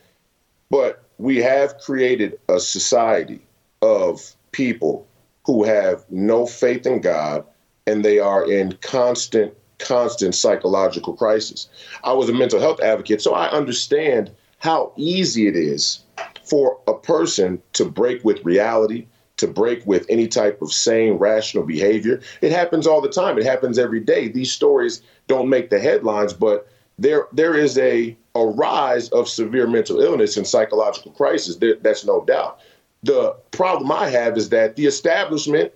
[0.71, 3.41] But we have created a society
[3.83, 5.07] of people
[5.45, 7.45] who have no faith in God
[7.87, 11.69] and they are in constant, constant psychological crisis.
[12.05, 16.01] I was a mental health advocate, so I understand how easy it is
[16.45, 19.07] for a person to break with reality,
[19.37, 22.21] to break with any type of sane, rational behavior.
[22.41, 23.39] It happens all the time.
[23.39, 24.29] It happens every day.
[24.29, 26.69] These stories don't make the headlines, but
[26.99, 31.57] there there is a a rise of severe mental illness and psychological crisis.
[31.57, 32.61] There, that's no doubt.
[33.03, 35.73] The problem I have is that the establishment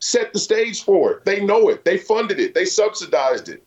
[0.00, 1.24] set the stage for it.
[1.24, 1.84] They know it.
[1.84, 2.54] They funded it.
[2.54, 3.62] They subsidized it.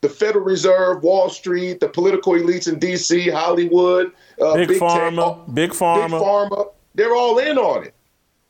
[0.00, 5.44] The Federal Reserve, Wall Street, the political elites in D.C., Hollywood, uh, big, big pharma,
[5.44, 6.72] tech, big pharma, big pharma.
[6.94, 7.94] They're all in on it,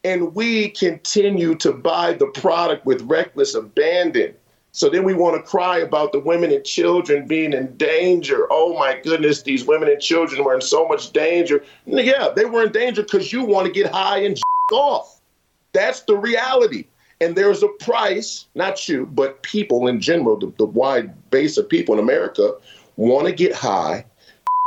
[0.05, 4.35] and we continue to buy the product with reckless abandon.
[4.73, 8.47] So then we want to cry about the women and children being in danger.
[8.53, 11.65] Oh my goodness, these women and children were in so much danger.
[11.87, 14.41] Yeah, they were in danger because you want to get high and
[14.73, 15.21] off.
[15.73, 16.85] That's the reality.
[17.21, 21.68] And there's a price, not you, but people in general, the, the wide base of
[21.68, 22.55] people in America
[22.97, 24.05] want to get high,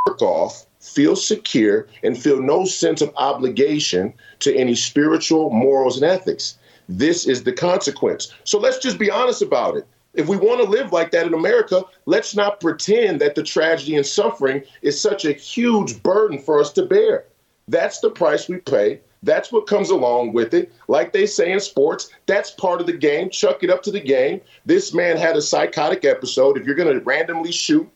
[0.06, 6.06] work off, feel secure, and feel no sense of obligation to any spiritual morals and
[6.06, 6.58] ethics.
[6.90, 8.32] This is the consequence.
[8.44, 9.88] So let's just be honest about it.
[10.14, 13.96] If we want to live like that in America, let's not pretend that the tragedy
[13.96, 17.26] and suffering is such a huge burden for us to bear.
[17.68, 19.00] That's the price we pay.
[19.24, 20.72] That's what comes along with it.
[20.88, 23.30] Like they say in sports, that's part of the game.
[23.30, 24.42] Chuck it up to the game.
[24.66, 26.58] This man had a psychotic episode.
[26.58, 27.90] If you're going to randomly shoot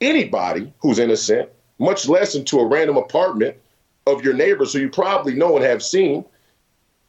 [0.00, 3.56] anybody who's innocent, much less into a random apartment
[4.06, 6.24] of your neighbors who you probably know and have seen,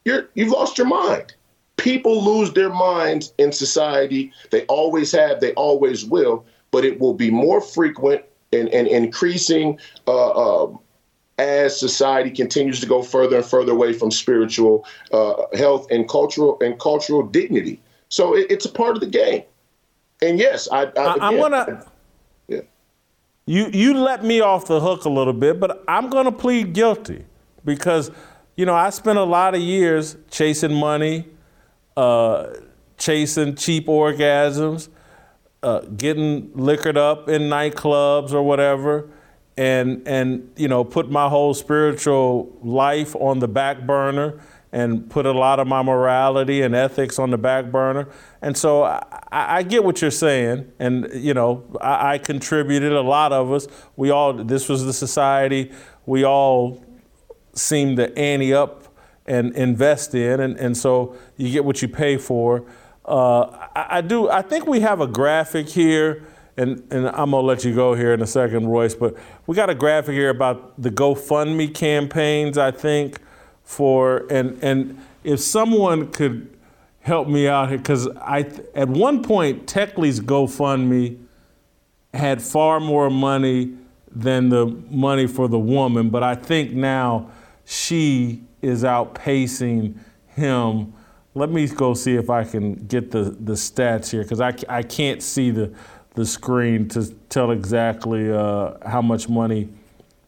[0.03, 1.33] you're, you've lost your mind.
[1.77, 4.31] People lose their minds in society.
[4.51, 9.79] They always have, they always will, but it will be more frequent and, and increasing
[10.07, 10.29] uh,
[10.63, 10.77] uh,
[11.37, 16.57] as society continues to go further and further away from spiritual uh, health and cultural
[16.61, 17.81] and cultural dignity.
[18.09, 19.43] So it, it's a part of the game.
[20.21, 21.85] And yes, I, I, I, am gonna.
[22.47, 22.61] Yeah.
[23.45, 27.25] You you let me off the hook a little bit, but I'm gonna plead guilty
[27.65, 28.11] because
[28.55, 31.27] you know I spent a lot of years chasing money,
[31.97, 32.53] uh,
[32.97, 34.87] chasing cheap orgasms,
[35.61, 39.09] uh, getting liquored up in nightclubs or whatever
[39.57, 44.41] and and you know put my whole spiritual life on the back burner
[44.75, 48.09] and put a lot of my morality and ethics on the back burner.
[48.41, 49.01] And so I,
[49.31, 52.91] I get what you're saying, and you know I, I, contributed.
[52.91, 54.33] A lot of us, we all.
[54.33, 55.71] This was the society
[56.05, 56.83] we all
[57.53, 58.93] seemed to ante up
[59.25, 62.65] and invest in, and, and so you get what you pay for.
[63.05, 63.43] Uh,
[63.75, 64.29] I, I do.
[64.29, 66.25] I think we have a graphic here
[66.57, 69.69] and, and I'm gonna let you go here in a second, Royce, but we got
[69.69, 73.19] a graphic here about the GoFundMe campaigns, I think,
[73.63, 76.55] for and and if someone could
[77.01, 81.19] help me out here, because I at one point Tekle's GoFundMe
[82.13, 83.73] had far more money
[84.09, 87.29] than the money for the woman, but I think now
[87.65, 89.97] she is outpacing
[90.27, 90.93] him.
[91.33, 94.83] Let me go see if I can get the, the stats here because I, I
[94.83, 95.73] can't see the,
[96.15, 99.69] the screen to tell exactly uh, how much money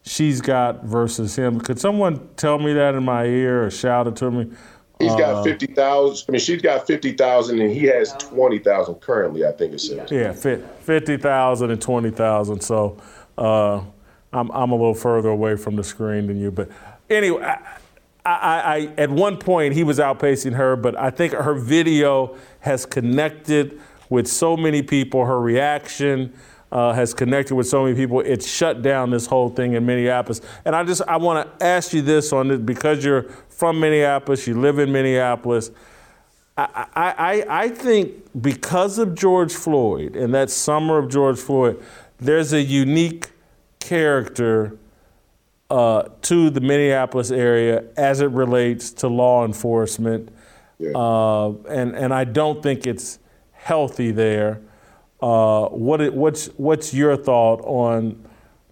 [0.02, 1.60] she's got versus him.
[1.60, 4.50] Could someone tell me that in my ear or shout it to me?
[4.98, 6.26] He's got uh, fifty thousand.
[6.28, 9.46] I mean, she's got fifty thousand, and he has twenty thousand currently.
[9.46, 10.10] I think it says.
[10.10, 12.62] Yeah, fifty thousand and twenty thousand.
[12.62, 13.00] So
[13.36, 13.80] uh,
[14.32, 16.68] I'm I'm a little further away from the screen than you, but
[17.08, 17.42] anyway.
[17.42, 17.58] I,
[18.26, 22.84] I, I, at one point he was outpacing her, but I think her video has
[22.84, 25.24] connected with so many people.
[25.24, 26.32] Her reaction
[26.70, 28.20] uh, has connected with so many people.
[28.20, 30.40] It's shut down this whole thing in Minneapolis.
[30.64, 34.46] And I just I want to ask you this on this because you're from Minneapolis,
[34.46, 35.70] you live in Minneapolis.
[36.56, 41.80] I, I, I think because of George Floyd and that summer of George Floyd,
[42.18, 43.30] there's a unique
[43.78, 44.76] character
[45.70, 50.30] uh, to the Minneapolis area as it relates to law enforcement.
[50.78, 50.92] Yeah.
[50.96, 53.20] Uh, and, and I don't think it's
[53.68, 54.62] healthy there.
[55.20, 58.16] Uh, what what's what's your thought on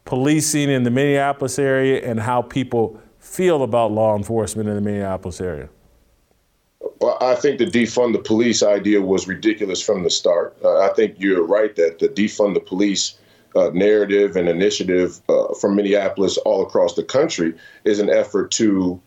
[0.07, 5.38] policing in the Minneapolis area and how people feel about law enforcement in the Minneapolis
[5.40, 5.68] area?
[7.01, 10.57] Well, I think the defund the police idea was ridiculous from the start.
[10.64, 13.18] Uh, I think you're right that the defund the police
[13.55, 17.53] uh, narrative and initiative uh, from Minneapolis all across the country
[17.84, 18.99] is an effort to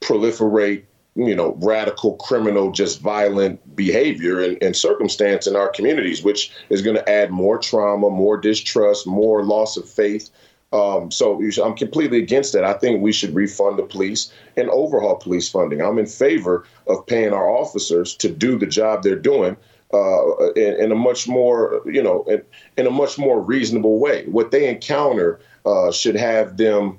[0.00, 0.82] proliferate
[1.14, 6.80] you know, radical criminal, just violent behavior and, and circumstance in our communities, which is
[6.80, 10.30] going to add more trauma, more distrust, more loss of faith.
[10.72, 12.64] Um, so I'm completely against that.
[12.64, 15.82] I think we should refund the police and overhaul police funding.
[15.82, 19.58] I'm in favor of paying our officers to do the job they're doing
[19.92, 22.42] uh, in, in, a much more, you know, in,
[22.78, 24.24] in, a much more reasonable way.
[24.24, 26.98] What they encounter uh, should have them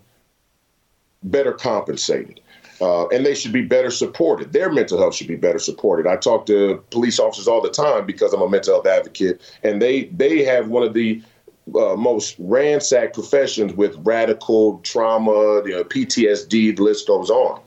[1.23, 2.41] better compensated.
[2.81, 4.51] Uh, and they should be better supported.
[4.51, 6.07] Their mental health should be better supported.
[6.07, 9.81] I talk to police officers all the time because I'm a mental health advocate, and
[9.81, 11.21] they they have one of the
[11.75, 16.75] uh, most ransacked professions with radical trauma, you know, PTSD.
[16.75, 17.61] The list goes on.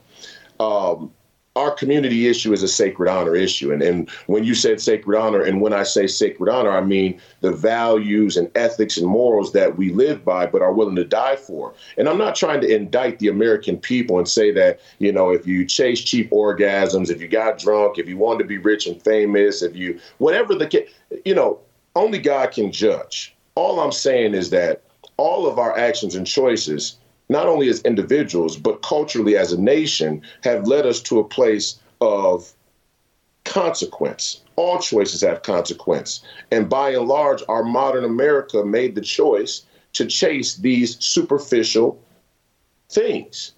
[0.59, 1.13] Um,
[1.57, 3.73] our community issue is a sacred honor issue.
[3.73, 7.19] And, and when you said sacred honor, and when I say sacred honor, I mean
[7.41, 11.37] the values and ethics and morals that we live by but are willing to die
[11.37, 11.73] for.
[11.97, 15.47] And I'm not trying to indict the American people and say that, you know, if
[15.47, 19.03] you chase cheap orgasms, if you got drunk, if you wanted to be rich and
[19.03, 20.87] famous, if you, whatever the,
[21.25, 21.59] you know,
[21.95, 23.35] only God can judge.
[23.55, 24.83] All I'm saying is that
[25.17, 26.99] all of our actions and choices
[27.29, 31.79] not only as individuals, but culturally as a nation, have led us to a place
[32.01, 32.53] of
[33.45, 34.43] consequence.
[34.57, 36.23] All choices have consequence.
[36.51, 39.63] And by and large, our modern America made the choice
[39.95, 42.01] to chase these superficial
[42.89, 43.53] things.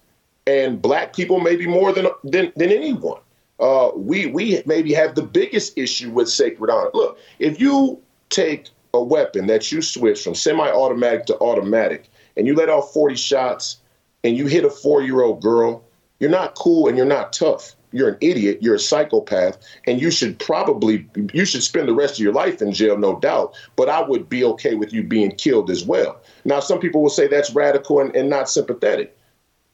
[0.47, 3.21] And black people maybe more than than, than anyone.
[3.59, 6.89] Uh, we we maybe have the biggest issue with sacred honor.
[6.93, 12.09] Look, if you take a weapon that you switch from semi-automatic to automatic,
[12.39, 13.77] and you let off 40 shots,
[14.23, 15.83] and you hit a four-year-old girl,
[16.19, 17.75] you're not cool and you're not tough.
[17.91, 18.59] You're an idiot.
[18.61, 22.61] You're a psychopath, and you should probably you should spend the rest of your life
[22.61, 23.55] in jail, no doubt.
[23.75, 26.21] But I would be okay with you being killed as well.
[26.45, 29.17] Now, some people will say that's radical and, and not sympathetic.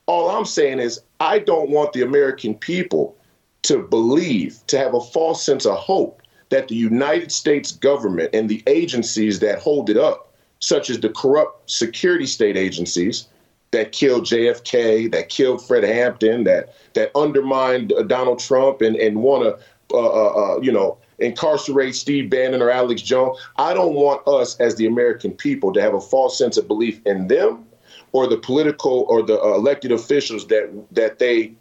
[0.05, 3.17] All I'm saying is I don't want the American people
[3.63, 8.47] to believe, to have a false sense of hope that the United States government and
[8.47, 10.24] the agencies that hold it up,
[10.65, 13.27] such as the corrupt security state agencies
[13.69, 19.21] that killed JFK, that killed Fred Hampton, that that undermined uh, Donald Trump and and
[19.21, 23.37] want to, uh, uh, uh, you know, incarcerate Steve Bannon or Alex Jones.
[23.57, 26.99] I don't want us as the American people to have a false sense of belief
[27.05, 27.63] in them
[28.11, 31.53] or the political or the uh, elected officials that that they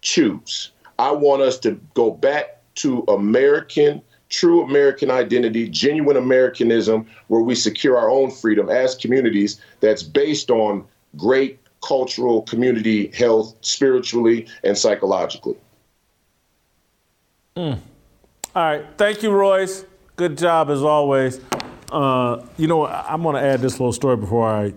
[0.00, 0.70] choose.
[0.98, 7.54] I want us to go back to American, true American identity, genuine Americanism, where we
[7.54, 10.84] secure our own freedom as communities that's based on
[11.16, 15.56] great cultural community health spiritually and psychologically.
[17.56, 17.78] Mm.
[18.54, 18.84] All right.
[18.96, 19.84] Thank you, Royce.
[20.16, 21.40] Good job as always.
[21.92, 24.72] Uh, you know, I'm going to add this little story before I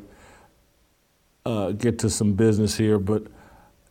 [1.45, 3.23] uh, get to some business here, but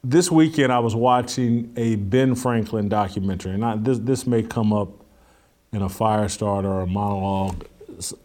[0.05, 4.73] this weekend I was watching a Ben Franklin documentary, and I, this this may come
[4.73, 4.98] up
[5.73, 7.67] in a fire starter or a monologue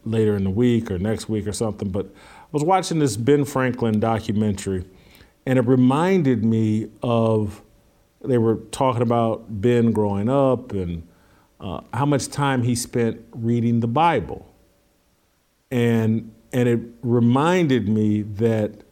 [0.05, 1.89] later in the week or next week or something.
[1.89, 4.85] But I was watching this Ben Franklin documentary,
[5.45, 7.61] and it reminded me of
[8.23, 11.07] they were talking about Ben growing up and
[11.59, 14.53] uh, how much time he spent reading the Bible,
[15.71, 18.83] and and it reminded me that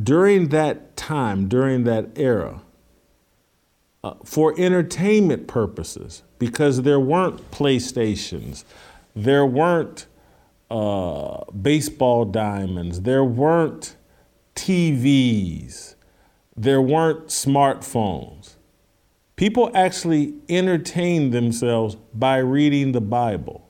[0.00, 2.62] during that time, during that era,
[4.04, 8.64] uh, for entertainment purposes, because there weren't PlayStations,
[9.14, 10.06] there weren't
[10.70, 13.94] uh, baseball diamonds, there weren't
[14.56, 15.94] TVs,
[16.56, 18.54] there weren't smartphones.
[19.36, 23.68] People actually entertained themselves by reading the Bible.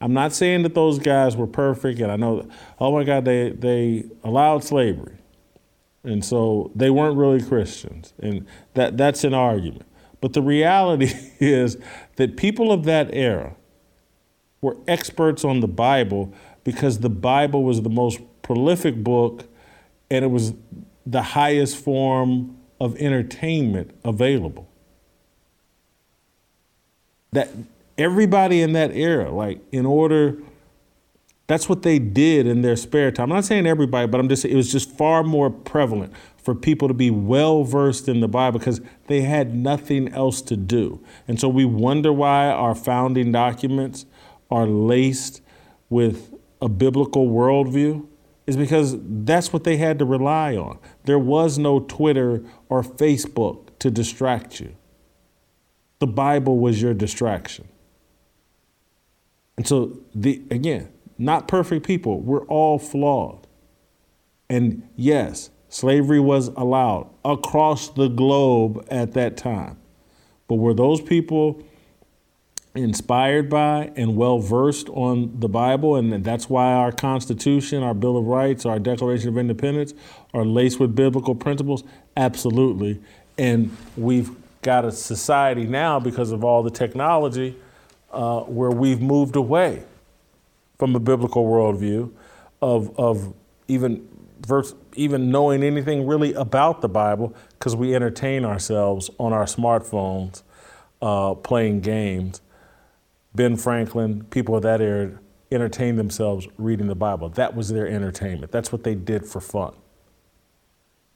[0.00, 2.48] I'm not saying that those guys were perfect, and I know,
[2.78, 5.16] oh my God, they, they allowed slavery.
[6.04, 8.14] And so they weren't really Christians.
[8.20, 9.87] And that, that's an argument.
[10.20, 11.76] But the reality is
[12.16, 13.54] that people of that era
[14.60, 16.32] were experts on the Bible
[16.64, 19.44] because the Bible was the most prolific book
[20.10, 20.54] and it was
[21.06, 24.68] the highest form of entertainment available.
[27.32, 27.50] That
[27.96, 30.38] everybody in that era, like in order,
[31.48, 33.32] that's what they did in their spare time.
[33.32, 36.88] I'm not saying everybody, but I'm just it was just far more prevalent for people
[36.88, 41.02] to be well versed in the Bible because they had nothing else to do.
[41.26, 44.04] And so we wonder why our founding documents
[44.50, 45.40] are laced
[45.88, 48.06] with a biblical worldview
[48.46, 50.78] is because that's what they had to rely on.
[51.04, 54.74] There was no Twitter or Facebook to distract you.
[55.98, 57.68] The Bible was your distraction.
[59.56, 60.88] And so, the, again,
[61.18, 62.20] not perfect people.
[62.20, 63.46] We're all flawed.
[64.48, 69.76] And yes, slavery was allowed across the globe at that time.
[70.46, 71.62] But were those people
[72.74, 75.96] inspired by and well versed on the Bible?
[75.96, 79.92] And that's why our Constitution, our Bill of Rights, our Declaration of Independence
[80.32, 81.84] are laced with biblical principles?
[82.16, 83.00] Absolutely.
[83.36, 84.30] And we've
[84.62, 87.56] got a society now because of all the technology
[88.10, 89.84] uh, where we've moved away
[90.78, 92.10] from a biblical worldview
[92.62, 93.34] of, of
[93.66, 94.08] even,
[94.46, 100.42] verse, even knowing anything really about the Bible because we entertain ourselves on our smartphones
[101.02, 102.40] uh, playing games.
[103.34, 105.18] Ben Franklin, people of that era,
[105.50, 107.28] entertained themselves reading the Bible.
[107.30, 108.52] That was their entertainment.
[108.52, 109.74] That's what they did for fun.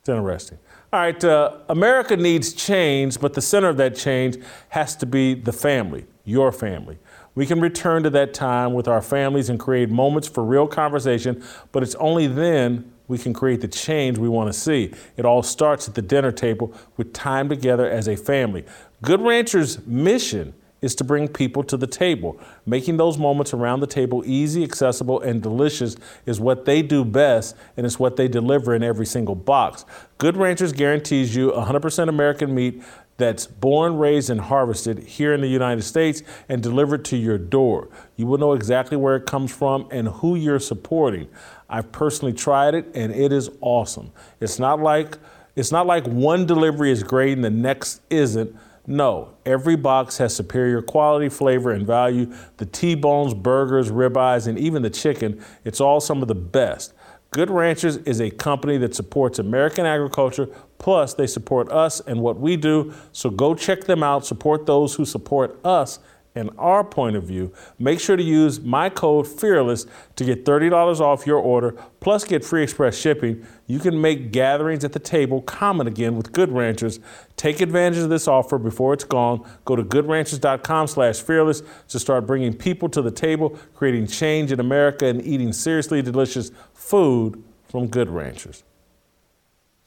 [0.01, 0.59] It's interesting.
[0.93, 4.37] All right, uh, America needs change, but the center of that change
[4.71, 6.99] has to be the family your family.
[7.35, 11.43] We can return to that time with our families and create moments for real conversation,
[11.73, 14.93] but it's only then we can create the change we want to see.
[15.17, 18.65] It all starts at the dinner table with time together as a family.
[19.03, 22.39] Good Ranchers' mission is to bring people to the table.
[22.67, 27.57] Making those moments around the table easy, accessible, and delicious is what they do best,
[27.77, 29.85] and it's what they deliver in every single box.
[30.19, 32.83] Good Ranchers guarantees you 100% American meat
[33.23, 37.89] that's born, raised, and harvested here in the United States and delivered to your door.
[38.17, 41.29] You will know exactly where it comes from and who you're supporting.
[41.71, 44.11] I've personally tried it and it is awesome.
[44.41, 45.19] It's not like
[45.55, 48.57] it's not like one delivery is great and the next isn't.
[48.87, 52.35] No, every box has superior quality, flavor, and value.
[52.57, 56.93] The T-bones, burgers, ribeyes, and even the chicken, it's all some of the best.
[57.31, 60.49] Good Ranchers is a company that supports American agriculture,
[60.83, 62.93] plus they support us and what we do.
[63.13, 65.99] So go check them out, support those who support us
[66.35, 71.01] and our point of view, make sure to use my code FEARLESS to get $30
[71.01, 73.47] off your order, plus get free express shipping.
[73.67, 77.01] You can make gatherings at the table common again with Good Ranchers.
[77.37, 79.47] Take advantage of this offer before it's gone.
[79.65, 84.61] Go to goodranchers.com slash fearless to start bringing people to the table, creating change in
[84.61, 88.65] America, and eating seriously delicious food from Good Ranchers.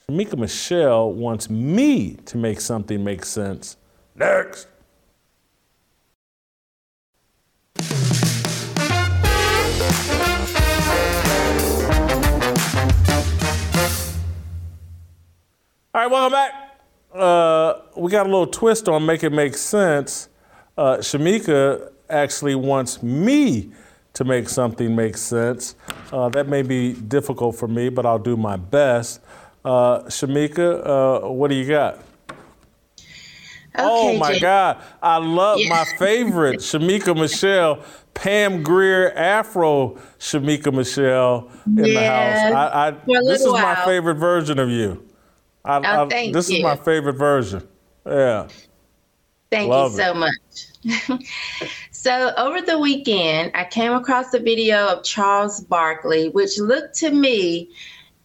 [0.10, 3.76] Shemeka Michelle wants me to make something make sense.
[4.14, 4.68] Next.
[15.92, 16.78] All right, welcome back.
[17.12, 20.30] Uh, we got a little twist on Make It Make Sense.
[20.78, 23.72] Uh, Shemeka actually wants me
[24.14, 25.76] to make something make sense.
[26.12, 29.22] Uh, that may be difficult for me, but I'll do my best.
[29.66, 30.86] Uh, Shemeka,
[31.26, 32.00] uh, what do you got?
[33.78, 34.40] oh my Jay.
[34.40, 34.78] God.
[35.02, 35.70] I love Yeah.
[35.70, 42.54] my favorite, Shemeka Michelle, Pam Grier Afro Shemeka Michelle in the house.
[42.54, 45.04] I, I, this is little my favorite version of you.
[45.66, 47.68] I, Oh, I- this is my favorite version.
[48.06, 48.48] Yeah.
[49.52, 51.24] Thank Love you so much.
[51.92, 57.10] so, over the weekend, I came across a video of Charles Barkley, which looked to
[57.12, 57.70] me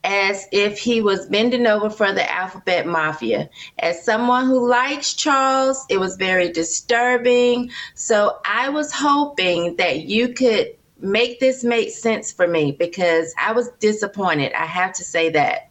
[0.03, 3.51] as if he was bending over for the Alphabet Mafia.
[3.79, 7.71] As someone who likes Charles, it was very disturbing.
[7.95, 13.53] So, I was hoping that you could make this make sense for me because I
[13.53, 14.53] was disappointed.
[14.53, 15.71] I have to say that.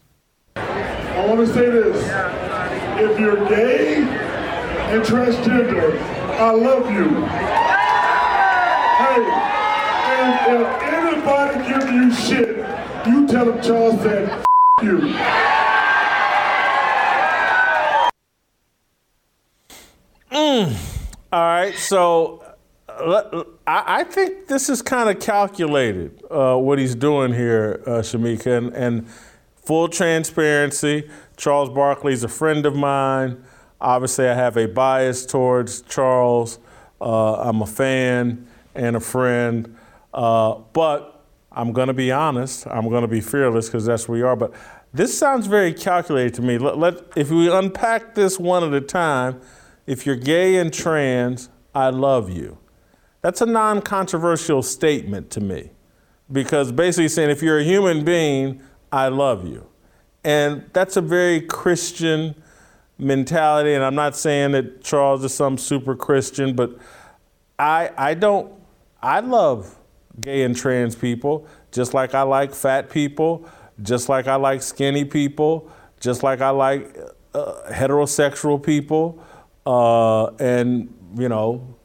[0.56, 1.98] I want to say this.
[3.00, 6.00] If you're gay and transgender,
[6.40, 7.26] I love you.
[9.00, 9.22] Hey,
[10.16, 12.69] and if anybody gives you shit,
[13.08, 14.46] you tell him Charles said, "F-
[14.84, 15.14] you.
[21.32, 22.44] All right, so
[22.88, 28.02] uh, I, I think this is kind of calculated uh, what he's doing here, uh,
[28.02, 29.08] Shemeka, and, and
[29.56, 31.08] full transparency.
[31.38, 33.44] Charles Barkley is a friend of mine.
[33.80, 36.58] Obviously, I have a bias towards Charles.
[37.00, 39.78] Uh, I'm a fan and a friend,
[40.14, 41.19] uh, but
[41.52, 42.68] I'm going to be honest.
[42.68, 44.36] I'm going to be fearless because that's where we are.
[44.36, 44.54] But
[44.94, 46.58] this sounds very calculated to me.
[46.58, 49.42] Let, let, if we unpack this one at a time,
[49.88, 52.58] if you're gay and trans, I love you.
[53.22, 55.72] That's a non controversial statement to me
[56.32, 59.68] because basically saying if you're a human being, I love you.
[60.24, 62.36] And that's a very Christian
[62.98, 63.74] mentality.
[63.74, 66.78] And I'm not saying that Charles is some super Christian, but
[67.58, 68.54] I, I don't,
[69.02, 69.79] I love
[70.20, 73.48] gay and trans people just like I like fat people,
[73.82, 76.98] just like I like skinny people, just like I like
[77.34, 79.24] uh, heterosexual people.
[79.66, 81.76] Uh, and, you know,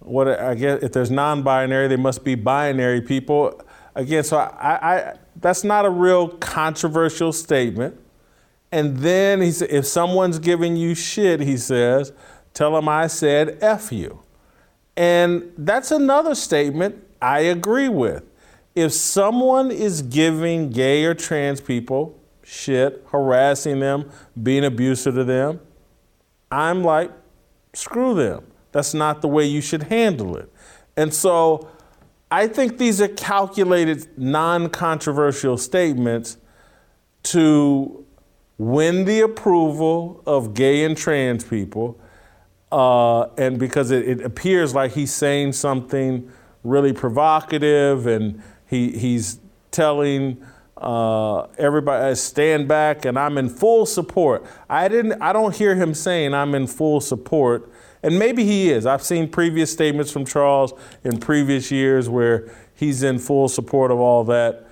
[0.00, 3.60] what I guess if there's non-binary, they must be binary people.
[3.94, 7.98] Again, so I, I that's not a real controversial statement.
[8.70, 12.12] And then he said, if someone's giving you shit, he says,
[12.52, 14.20] tell them I said F you.
[14.96, 18.24] And that's another statement I agree with.
[18.74, 24.10] If someone is giving gay or trans people shit, harassing them,
[24.42, 25.60] being abusive to them,
[26.50, 27.10] I'm like,
[27.74, 28.46] screw them.
[28.72, 30.50] That's not the way you should handle it.
[30.96, 31.68] And so
[32.30, 36.38] I think these are calculated, non controversial statements
[37.24, 38.04] to
[38.58, 41.98] win the approval of gay and trans people.
[42.70, 46.30] Uh, and because it, it appears like he's saying something
[46.68, 49.40] really provocative and he, he's
[49.70, 50.44] telling
[50.76, 54.44] uh, everybody stand back and I'm in full support.
[54.68, 57.70] I didn't I don't hear him saying I'm in full support.
[58.02, 58.86] And maybe he is.
[58.86, 63.98] I've seen previous statements from Charles in previous years where he's in full support of
[63.98, 64.66] all that.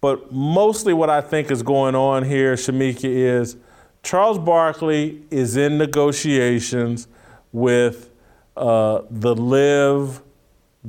[0.00, 3.56] But mostly what I think is going on here, Shemeka, is
[4.02, 7.08] Charles Barkley is in negotiations
[7.52, 8.10] with
[8.56, 10.22] uh, the LIV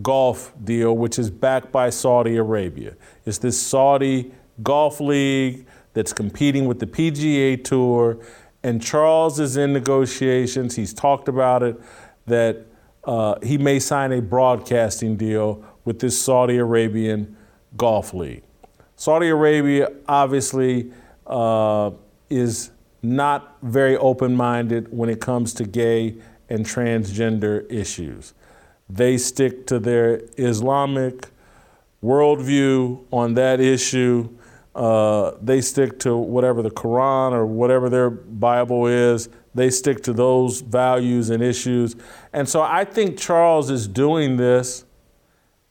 [0.02, 2.96] Golf deal, which is backed by Saudi Arabia.
[3.26, 4.32] It's this Saudi
[4.64, 8.20] golf league that's competing with the PGA Tour,
[8.64, 10.76] and Charles is in negotiations.
[10.76, 11.80] He's talked about it
[12.28, 12.66] that
[13.04, 17.36] uh, he may sign a broadcasting deal with this Saudi Arabian
[17.78, 18.44] Golf League.
[18.96, 20.92] Saudi Arabia obviously
[21.26, 21.92] uh,
[22.30, 22.72] is
[23.02, 26.16] not very open minded when it comes to gay
[26.50, 28.34] and transgender issues.
[28.90, 31.28] They stick to their Islamic
[32.04, 34.30] worldview on that issue.
[34.74, 39.30] Uh, they stick to whatever the Quran or whatever their Bible is.
[39.54, 41.96] They stick to those values and issues.
[42.34, 44.86] And so I think Charles is doing this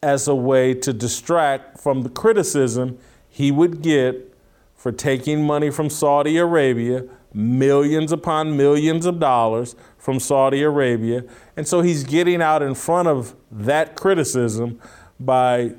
[0.02, 2.98] as a way to distract from the criticism
[3.28, 4.34] he would get
[4.76, 7.04] for taking money from Saudi Arabia,
[7.34, 11.24] millions upon millions of dollars from Saudi Arabia.
[11.56, 14.80] And so he's getting out in front of that criticism
[15.20, 15.74] by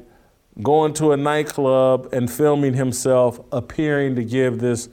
[0.61, 4.89] going to a nightclub and filming himself appearing to give this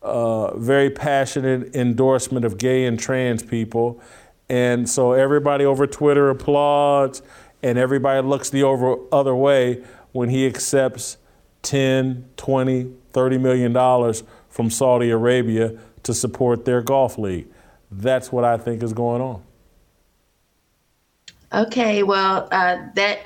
[0.00, 4.00] uh, very passionate endorsement of gay and trans people.
[4.48, 7.22] And so everybody over Twitter applauds,
[7.62, 9.82] and everybody looks the over, other way
[10.12, 11.18] when he accepts
[11.62, 17.46] 10, 20, 30 million dollars from Saudi Arabia to support their golf league.
[17.90, 19.42] That's what I think is going on.
[21.52, 23.20] Okay, well, uh, that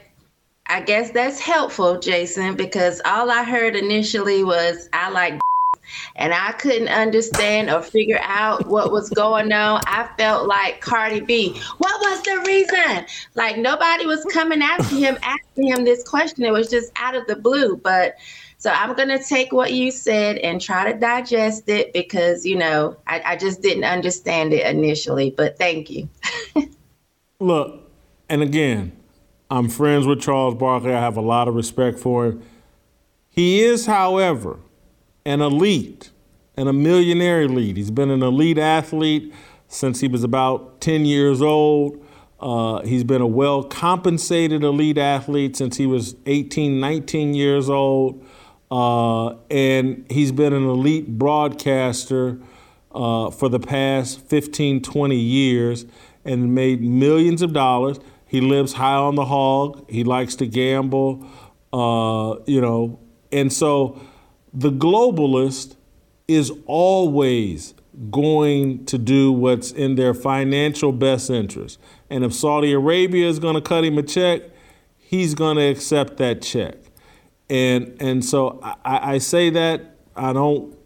[0.69, 5.39] I guess that's helpful, Jason, because all I heard initially was I like
[6.17, 9.81] and I couldn't understand or figure out what was going on.
[9.87, 11.61] I felt like Cardi B.
[11.79, 13.07] What was the reason?
[13.35, 16.45] Like nobody was coming after him, asking him this question.
[16.45, 17.77] It was just out of the blue.
[17.77, 18.17] But
[18.67, 22.57] so I'm going to take what you said and try to digest it because, you
[22.57, 25.31] know, I, I just didn't understand it initially.
[25.31, 26.09] But thank you.
[27.39, 27.89] Look,
[28.29, 28.91] and again,
[29.53, 30.93] I'm friends with Charles Barkley.
[30.93, 32.43] I have a lot of respect for him.
[33.29, 34.59] He is, however,
[35.25, 36.11] an elite
[36.57, 37.77] and a millionaire elite.
[37.77, 39.33] He's been an elite athlete
[39.69, 42.05] since he was about 10 years old.
[42.41, 48.27] Uh, he's been a well compensated elite athlete since he was 18, 19 years old.
[48.71, 52.39] Uh, and he's been an elite broadcaster
[52.93, 55.87] uh, for the past 15, 20 years
[56.25, 58.01] and made millions of dollars.
[58.27, 59.89] He lives high on the hog.
[59.89, 61.25] He likes to gamble,
[61.73, 62.99] uh, you know.
[63.31, 64.01] And so
[64.53, 65.77] the globalist
[66.27, 67.75] is always
[68.11, 71.79] going to do what's in their financial best interest.
[72.11, 74.43] And if Saudi Arabia is going to cut him a check,
[74.99, 76.77] he's going to accept that check.
[77.49, 80.77] And and so I, I say that I don't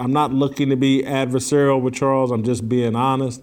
[0.00, 2.30] I'm not looking to be adversarial with Charles.
[2.30, 3.42] I'm just being honest.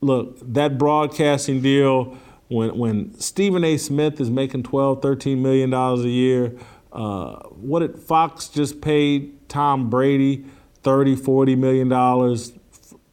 [0.00, 2.16] Look, that broadcasting deal
[2.48, 3.76] when when Stephen A.
[3.76, 6.56] Smith is making 12, 13 million dollars a year,
[6.92, 10.44] uh, what did Fox just paid Tom Brady
[10.82, 12.52] 30, 40 million dollars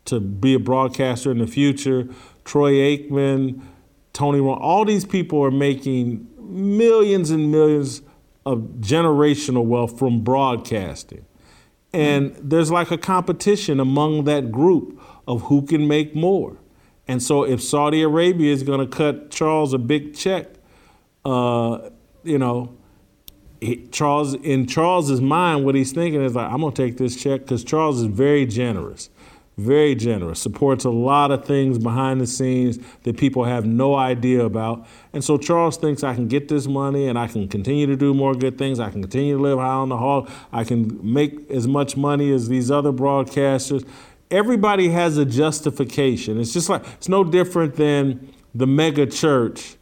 [0.05, 2.07] to be a broadcaster in the future.
[2.45, 3.61] Troy Aikman,
[4.11, 8.01] Tony Romo, all these people are making millions and millions
[8.45, 11.25] of generational wealth from broadcasting.
[11.93, 16.57] And there's like a competition among that group of who can make more.
[17.07, 20.47] And so if Saudi Arabia is going to cut Charles a big check,
[21.25, 21.89] uh,
[22.23, 22.75] you know,
[23.59, 27.15] he, Charles in Charles's mind, what he's thinking is like, I'm going to take this
[27.15, 29.09] check because Charles is very generous,
[29.57, 34.43] very generous, supports a lot of things behind the scenes that people have no idea
[34.43, 34.87] about.
[35.13, 38.13] And so Charles thinks I can get this money and I can continue to do
[38.13, 38.79] more good things.
[38.79, 40.29] I can continue to live high on the hog.
[40.51, 43.87] I can make as much money as these other broadcasters
[44.33, 46.39] everybody has a justification.
[46.39, 49.75] It's just like, it's no different than the mega church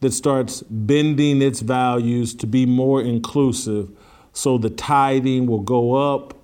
[0.00, 3.90] that starts bending its values to be more inclusive
[4.34, 6.34] so the tithing will go up.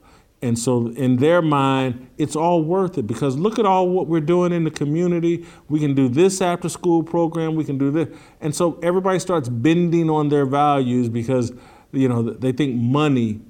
[0.42, 4.20] And so, in their mind, it's all worth it because look at all what we're
[4.20, 5.44] doing in the community.
[5.68, 8.08] We can do this after school program, we can do this.
[8.40, 11.52] And so, everybody starts bending on their values because,
[11.92, 13.40] you know, they think money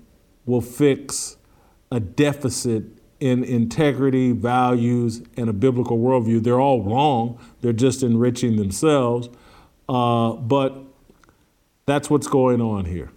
[0.47, 1.37] will fix
[1.93, 2.85] a deficit
[3.21, 6.43] in integrity, values, and a biblical worldview.
[6.43, 7.39] They're all wrong.
[7.61, 9.29] They're just enriching themselves.
[9.89, 10.77] Uh, but
[11.87, 13.11] that's what's going on here.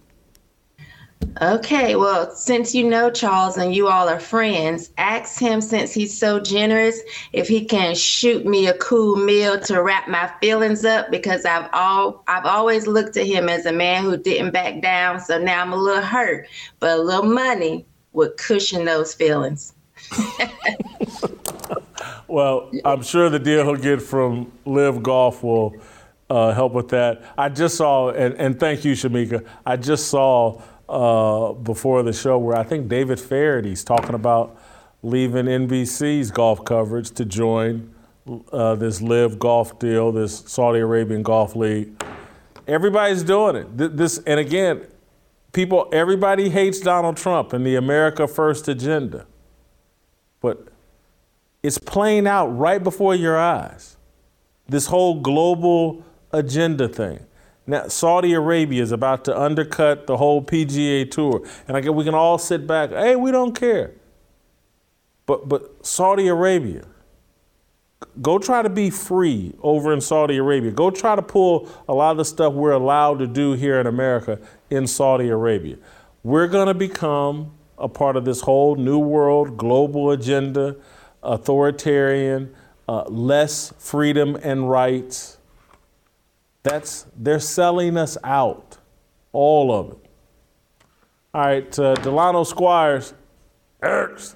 [1.40, 6.16] Okay, well, since you know Charles and you all are friends, ask him since he's
[6.16, 7.00] so generous
[7.32, 11.68] if he can shoot me a cool meal to wrap my feelings up because I've
[11.72, 15.20] all I've always looked at him as a man who didn't back down.
[15.20, 16.48] So now I'm a little hurt,
[16.78, 19.74] but a little money would cushion those feelings.
[22.28, 25.74] well, I'm sure the deal he'll get from LIV Golf will
[26.30, 27.22] uh, help with that.
[27.36, 29.44] I just saw, and, and thank you, Shemeka.
[29.66, 30.62] I just saw
[30.94, 34.56] uh, before the show where I think David Feherty's talking about
[35.02, 37.92] leaving NBC's golf coverage to join
[38.52, 42.00] uh, this LIV golf deal, this Saudi Arabian Golf League.
[42.68, 43.96] Everybody's doing it.
[43.96, 44.86] This, and again,
[45.52, 49.26] people, everybody hates Donald Trump and the America First agenda.
[50.40, 50.68] But
[51.62, 53.96] it's playing out right before your eyes.
[54.68, 57.26] This whole global agenda thing.
[57.66, 62.04] Now, Saudi Arabia is about to undercut the whole PGA Tour, and I guess we
[62.04, 62.90] can all sit back.
[62.90, 63.92] Hey, we don't care.
[65.26, 66.84] But but Saudi Arabia,
[68.20, 70.70] go try to be free over in Saudi Arabia.
[70.70, 73.86] Go try to pull a lot of the stuff we're allowed to do here in
[73.86, 74.38] America
[74.68, 75.76] in Saudi Arabia.
[76.22, 80.76] We're going to become a part of this whole new world global agenda,
[81.22, 82.54] authoritarian,
[82.88, 85.38] uh, less freedom and rights
[86.64, 88.78] that's they're selling us out,
[89.32, 89.98] all of it.
[91.32, 93.14] All right, uh, Delano Squires,
[93.82, 94.34] Eric's.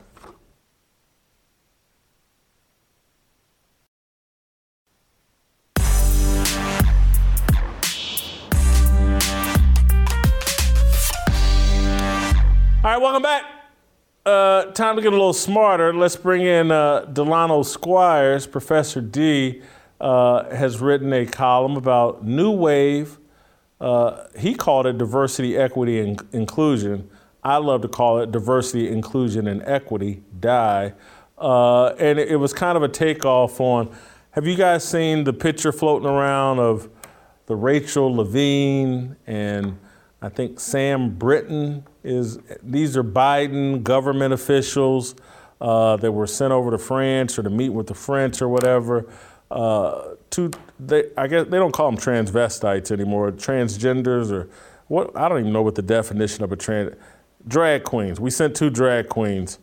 [12.84, 13.44] All right, welcome back.
[14.24, 15.94] Uh, time to get a little smarter.
[15.94, 19.62] Let's bring in uh, Delano Squires, Professor D
[20.00, 23.18] uh, has written a column about New Wave.
[23.80, 27.08] Uh, he called it diversity, equity, and inclusion.
[27.42, 30.92] I love to call it diversity, inclusion, and equity, DIE.
[31.38, 33.96] Uh, and it, was kind of a takeoff on
[34.32, 36.88] have you guys seen the picture floating around of
[37.46, 39.78] the Rachel Levine and
[40.20, 45.14] I think Sam Brinton is, these are Biden government officials
[45.60, 49.08] uh, that were sent over to France or to meet with the French or whatever
[49.50, 54.48] uh, two, they, I guess they don't call them transvestites anymore, transgenders or
[54.88, 56.94] what, I don't even know what the definition of a trans,
[57.46, 58.20] drag queens.
[58.20, 59.58] We sent two drag queens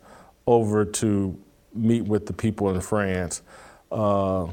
[0.48, 1.38] over to
[1.74, 3.42] meet with the people in France.
[3.92, 4.46] Uh,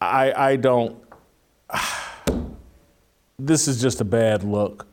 [0.00, 1.02] I, I don't,
[3.38, 4.86] this is just a bad look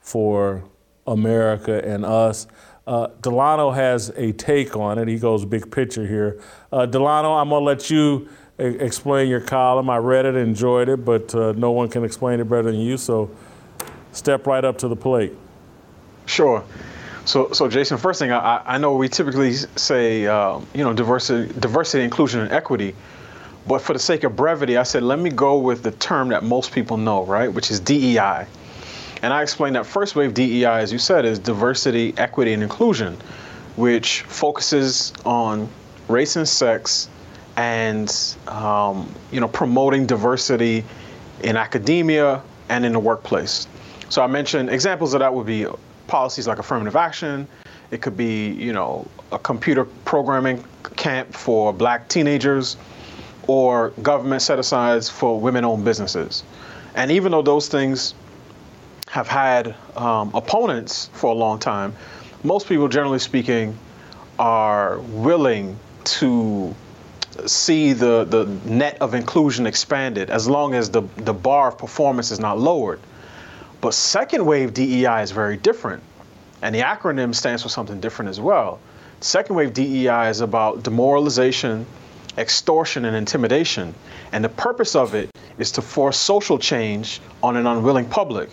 [0.00, 0.64] for
[1.06, 2.46] America and us.
[2.90, 5.06] Uh, Delano has a take on it.
[5.06, 6.40] He goes big picture here.
[6.72, 8.28] Uh, Delano, I'm going to let you
[8.58, 9.88] explain your column.
[9.88, 12.96] I read it, enjoyed it, but uh, no one can explain it better than you.
[12.96, 13.30] So
[14.10, 15.32] step right up to the plate.
[16.26, 16.64] Sure.
[17.26, 21.52] So, so Jason, first thing I, I know we typically say, uh, you know, diversity,
[21.60, 22.96] diversity, inclusion, and equity.
[23.68, 26.42] But for the sake of brevity, I said let me go with the term that
[26.42, 28.46] most people know, right, which is DEI.
[29.22, 33.16] And I explained that first wave DEI, as you said, is diversity, equity, and inclusion,
[33.76, 35.68] which focuses on
[36.08, 37.08] race and sex
[37.56, 40.84] and um, you know promoting diversity
[41.42, 43.66] in academia and in the workplace.
[44.08, 45.66] So I mentioned examples of that would be
[46.06, 47.46] policies like affirmative action.
[47.90, 50.64] It could be you know a computer programming
[50.96, 52.76] camp for black teenagers
[53.46, 56.44] or government set asides for women-owned businesses.
[56.94, 58.14] And even though those things
[59.10, 61.94] have had um, opponents for a long time,
[62.44, 63.76] most people, generally speaking,
[64.38, 66.74] are willing to
[67.44, 72.30] see the, the net of inclusion expanded as long as the, the bar of performance
[72.30, 73.00] is not lowered.
[73.80, 76.02] But second wave DEI is very different,
[76.62, 78.78] and the acronym stands for something different as well.
[79.20, 81.84] Second wave DEI is about demoralization,
[82.38, 83.92] extortion, and intimidation.
[84.32, 88.50] And the purpose of it is to force social change on an unwilling public.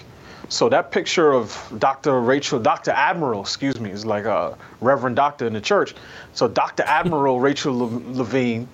[0.50, 2.22] So that picture of Dr.
[2.22, 2.92] Rachel, Dr.
[2.92, 5.94] Admiral, excuse me, is like a Reverend Doctor in the church.
[6.34, 6.84] So Dr.
[6.88, 8.68] Admiral Rachel Levine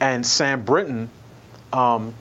[0.00, 1.08] and Sam Brinton
[1.72, 2.14] um,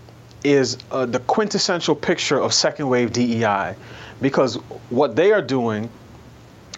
[0.45, 3.75] is uh, the quintessential picture of second wave DEI,
[4.21, 4.55] because
[4.89, 5.89] what they are doing,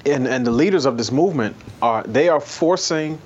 [0.05, 3.21] and, and the leaders of this movement are they are forcing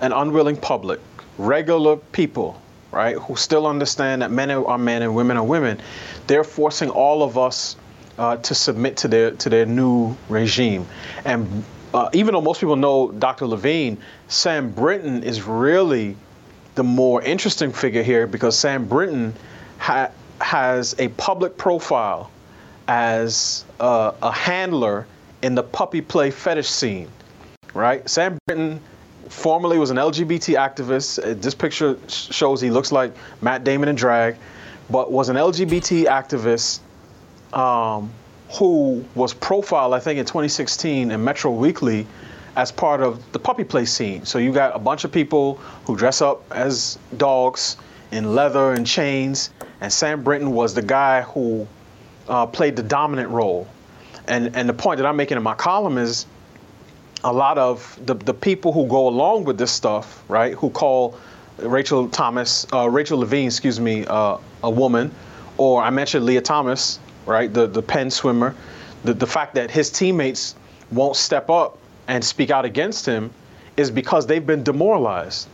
[0.00, 1.00] an unwilling public,
[1.38, 2.60] regular people,
[2.92, 5.80] right, who still understand that men are men and women are women.
[6.26, 7.76] They're forcing all of us
[8.18, 10.86] uh, to submit to their to their new regime.
[11.24, 11.64] And
[11.94, 13.46] uh, even though most people know Dr.
[13.46, 13.98] Levine,
[14.28, 16.16] Sam Brinton is really
[16.74, 19.34] the more interesting figure here because Sam Brinton
[19.78, 20.10] ha-
[20.40, 22.30] has a public profile
[22.86, 25.06] as uh, a handler
[25.42, 27.08] in the puppy play fetish scene,
[27.74, 28.08] right?
[28.08, 28.80] Sam Brinton
[29.28, 31.18] formerly was an LGBT activist.
[31.18, 34.36] Uh, this picture shows he looks like Matt Damon in drag,
[34.90, 36.80] but was an LGBT activist
[37.52, 38.10] um,
[38.50, 42.06] who was profiled, I think, in 2016 in Metro Weekly
[42.56, 44.24] as part of the puppy play scene.
[44.24, 47.76] So you got a bunch of people who dress up as dogs
[48.10, 51.68] in leather and chains, and Sam Brinton was the guy who
[52.28, 53.68] uh, played the dominant role.
[54.26, 56.26] And and the point that I'm making in my column is
[57.24, 61.18] a lot of the, the people who go along with this stuff, right, who call
[61.58, 65.10] Rachel Thomas, uh, Rachel Levine, excuse me, uh, a woman,
[65.56, 68.54] or I mentioned Lia Thomas, right, the, the Penn swimmer,
[69.04, 70.54] the, the fact that his teammates
[70.90, 73.30] won't step up and speak out against him
[73.76, 75.48] is because they've been demoralized.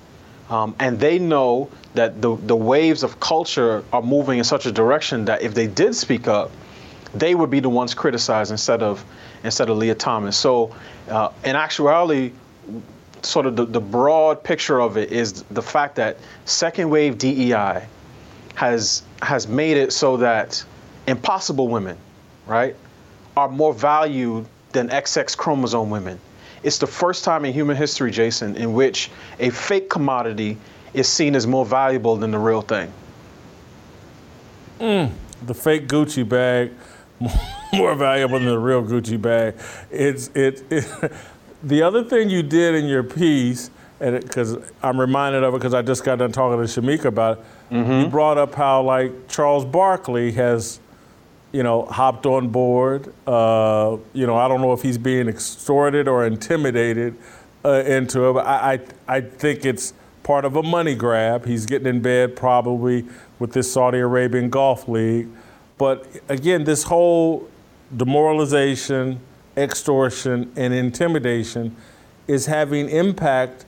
[0.49, 4.73] Um, and they know that the, the waves of culture are moving in such a
[4.73, 6.51] direction that if they did speak up,
[7.15, 9.05] they would be the ones criticized instead of
[9.45, 10.37] instead of Lia Thomas.
[10.37, 10.75] So,
[11.09, 12.33] uh, in actuality,
[13.23, 17.87] sort of the, the broad picture of it is the fact that second wave DEI
[18.55, 20.65] has has made it so that
[21.07, 21.97] impossible women,
[22.47, 22.77] right,
[23.37, 26.19] are more valued than XX chromosome women.
[26.63, 30.57] It's the first time in human history, Jason, in which a fake commodity
[30.95, 32.93] is seen as more valuable than the real thing.
[34.81, 35.13] Mm,
[35.47, 36.73] the fake Gucci bag
[37.73, 39.55] more valuable than the real Gucci bag.
[39.91, 41.13] It's it, it
[41.63, 45.75] the other thing you did in your piece, and because I'm reminded of it because
[45.75, 47.75] I just got done talking to Shemeka about it.
[47.75, 47.93] Mm-hmm.
[47.93, 50.81] You brought up how like Charles Barkley has,
[51.55, 53.15] you know, hopped on board.
[53.29, 57.17] Uh, you know, I don't know if he's being extorted or intimidated
[57.65, 59.95] uh, into it, but I, I I think it's
[60.25, 61.47] part of a money grab.
[61.47, 63.07] He's getting in bed probably
[63.39, 65.29] with this Saudi Arabian Golf League.
[65.79, 67.49] But again, this whole
[67.97, 69.21] demoralization,
[69.57, 71.77] extortion, and intimidation
[72.27, 73.65] is having impact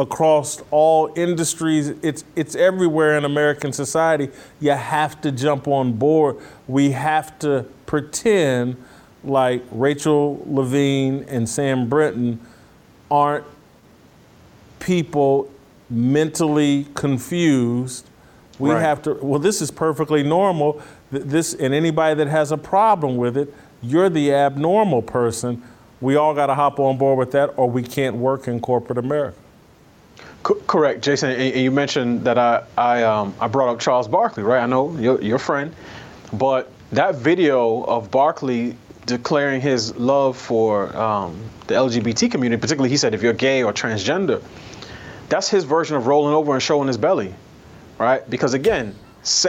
[0.00, 1.88] across all industries.
[2.02, 4.30] It's it's everywhere in American society.
[4.58, 6.38] You have to jump on board.
[6.66, 8.82] We have to pretend
[9.22, 12.40] like Rachel Levine and Sam Brinton
[13.10, 13.44] aren't
[14.78, 15.50] people
[15.90, 18.06] mentally confused.
[18.58, 18.80] We right.
[18.80, 19.14] have to.
[19.14, 20.80] Well, this is perfectly normal.
[21.10, 25.62] This and anybody that has a problem with it, you're the abnormal person.
[26.00, 28.96] We all got to hop on board with that, or we can't work in corporate
[28.96, 29.36] America.
[30.42, 31.38] Co- correct, Jason.
[31.56, 34.62] You mentioned that I I, um, I brought up Charles Barkley, right?
[34.62, 35.74] I know your your friend,
[36.32, 38.76] but that video of Barkley
[39.06, 43.72] declaring his love for um, the LGBT community, particularly he said if you're gay or
[43.72, 44.42] transgender,
[45.28, 47.34] that's his version of rolling over and showing his belly,
[47.98, 48.28] right?
[48.30, 48.94] Because again,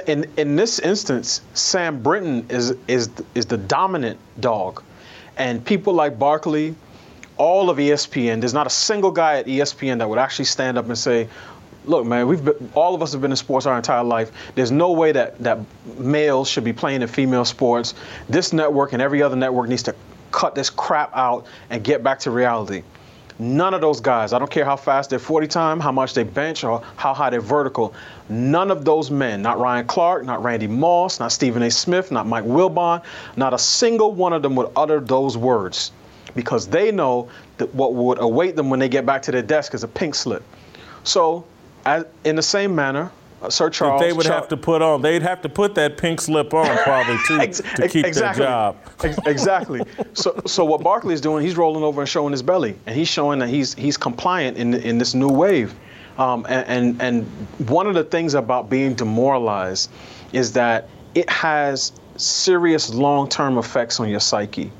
[0.08, 4.84] in in this instance, Sam Brinton is is is the dominant dog,
[5.38, 6.76] and people like Barkley,
[7.42, 8.40] all of ESPN.
[8.40, 11.28] There's not a single guy at ESPN that would actually stand up and say,
[11.86, 14.32] "Look, man, we've been, all of us have been in sports our entire life.
[14.54, 15.58] There's no way that that
[15.98, 17.96] males should be playing in female sports.
[18.30, 19.96] This network and every other network needs to
[20.30, 22.84] cut this crap out and get back to reality."
[23.40, 26.24] None of those guys, I don't care how fast they're 40 time, how much they
[26.24, 27.92] bench, or how high they're vertical,
[28.30, 31.72] none of those men, not Ryan Clark, not Randy Moss, not Stephen A.
[31.72, 33.02] Smith, not Mike Wilbon,
[33.36, 35.92] not a single one of them would utter those words
[36.36, 39.74] because they know that what would await them when they get back to their desk
[39.74, 40.44] is a pink slip.
[41.04, 41.46] So,
[41.86, 43.12] as, in the same manner,
[43.42, 44.00] uh, Sir Charles.
[44.00, 45.02] That they would have to put on.
[45.02, 47.40] They'd have to put that pink slip on probably too
[47.76, 48.44] to keep exactly.
[48.44, 48.78] their job.
[49.26, 49.82] exactly.
[50.14, 53.08] So, so what Barkley is doing, he's rolling over and showing his belly, and he's
[53.08, 55.74] showing that he's he's compliant in in this new wave.
[56.18, 59.90] Um, and, and and one of the things about being demoralized
[60.34, 64.72] is that it has serious long-term effects on your psyche.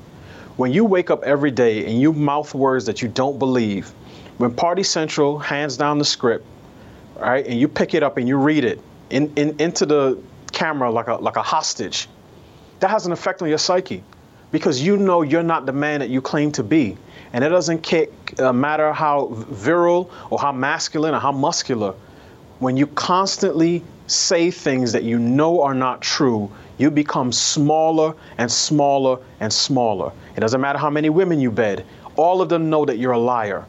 [0.56, 3.88] When you wake up every day and you mouth words that you don't believe,
[4.38, 6.46] when Party Central hands down the script
[7.22, 7.46] right?
[7.46, 8.80] And you pick it up and you read it
[9.10, 10.18] in, in, into the
[10.52, 12.08] camera like a, like a hostage.
[12.80, 14.02] That has an effect on your psyche
[14.50, 16.96] because you know you're not the man that you claim to be.
[17.32, 17.92] And it doesn't
[18.38, 21.94] uh, matter how virile or how masculine or how muscular.
[22.58, 28.50] When you constantly say things that you know are not true, you become smaller and
[28.50, 30.12] smaller and smaller.
[30.36, 31.84] It doesn't matter how many women you bed,
[32.16, 33.66] all of them know that you're a liar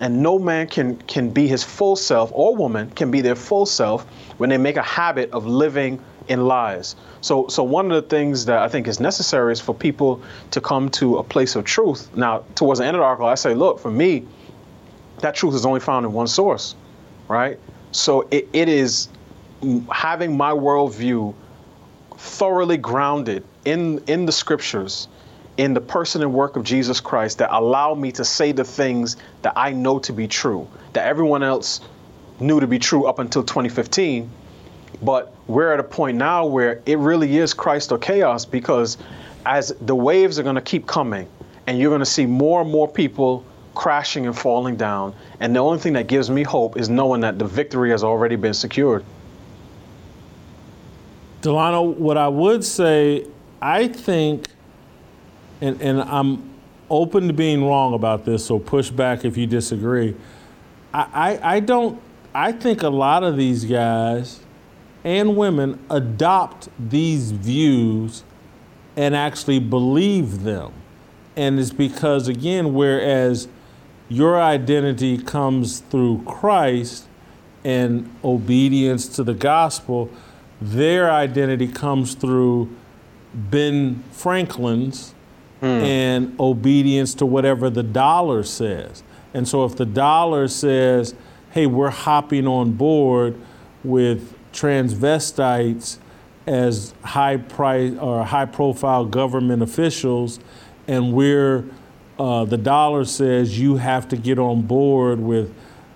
[0.00, 3.66] and no man can can be his full self or woman can be their full
[3.66, 4.04] self
[4.38, 6.96] when they make a habit of living in lies.
[7.20, 10.60] So so one of the things that I think is necessary is for people to
[10.60, 12.14] come to a place of truth.
[12.16, 14.26] Now, towards the end of the article, I say, look, for me,
[15.20, 16.74] that truth is only found in one source,
[17.28, 17.58] right?
[17.92, 19.08] So it, it is
[19.90, 21.34] having my worldview
[22.24, 25.08] thoroughly grounded in in the scriptures
[25.56, 29.16] in the person and work of Jesus Christ that allow me to say the things
[29.42, 31.80] that I know to be true, that everyone else
[32.40, 34.28] knew to be true up until 2015.
[35.02, 38.96] But we're at a point now where it really is Christ or chaos because
[39.46, 41.28] as the waves are going to keep coming
[41.66, 43.44] and you're going to see more and more people
[43.74, 45.14] crashing and falling down.
[45.40, 48.36] And the only thing that gives me hope is knowing that the victory has already
[48.36, 49.04] been secured.
[51.44, 53.26] Delano, what I would say,
[53.60, 54.48] I think
[55.60, 56.50] and, and I'm
[56.90, 60.14] open to being wrong about this, so push back if you disagree.
[60.92, 62.00] I, I, I don't,
[62.34, 64.40] I think a lot of these guys
[65.04, 68.24] and women adopt these views
[68.96, 70.72] and actually believe them.
[71.36, 73.48] And it's because, again, whereas
[74.08, 77.06] your identity comes through Christ
[77.64, 80.10] and obedience to the gospel,
[80.60, 82.74] their identity comes through
[83.34, 85.14] Ben Franklin's
[85.62, 89.02] and obedience to whatever the dollar says.
[89.32, 91.14] And so if the dollar says,
[91.52, 93.34] hey, we're hopping on board
[93.82, 95.98] with transvestites
[96.46, 100.38] as high price or high profile government officials,
[100.86, 101.64] and we're
[102.18, 105.52] uh, the dollar says you have to get on board with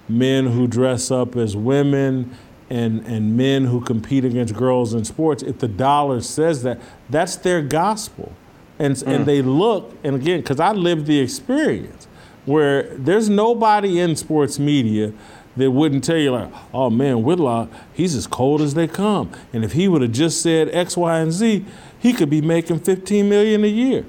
[0.09, 2.37] men who dress up as women
[2.71, 5.43] and, and men who compete against girls in sports.
[5.43, 8.33] If the dollar says that, that's their gospel.
[8.79, 9.25] And, and mm.
[9.25, 12.07] they look, and again, because I lived the experience
[12.45, 15.13] where there's nobody in sports media
[15.57, 19.31] that wouldn't tell you like, oh man, Whitlock, he's as cold as they come.
[19.53, 21.65] And if he would have just said X, Y, and Z,
[21.99, 24.05] he could be making 15 million a year.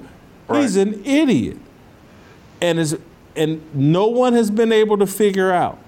[0.50, 1.58] He's an idiot.
[2.60, 2.98] And is
[3.36, 5.78] and no one has been able to figure out,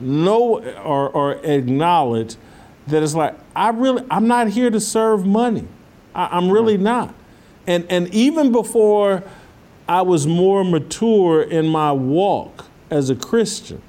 [0.00, 2.36] no or, or acknowledge
[2.86, 5.66] that it's like, I really I'm not here to serve money.
[6.14, 7.14] I, I'm really not.
[7.66, 9.22] And and even before
[9.88, 13.82] I was more mature in my walk as a Christian,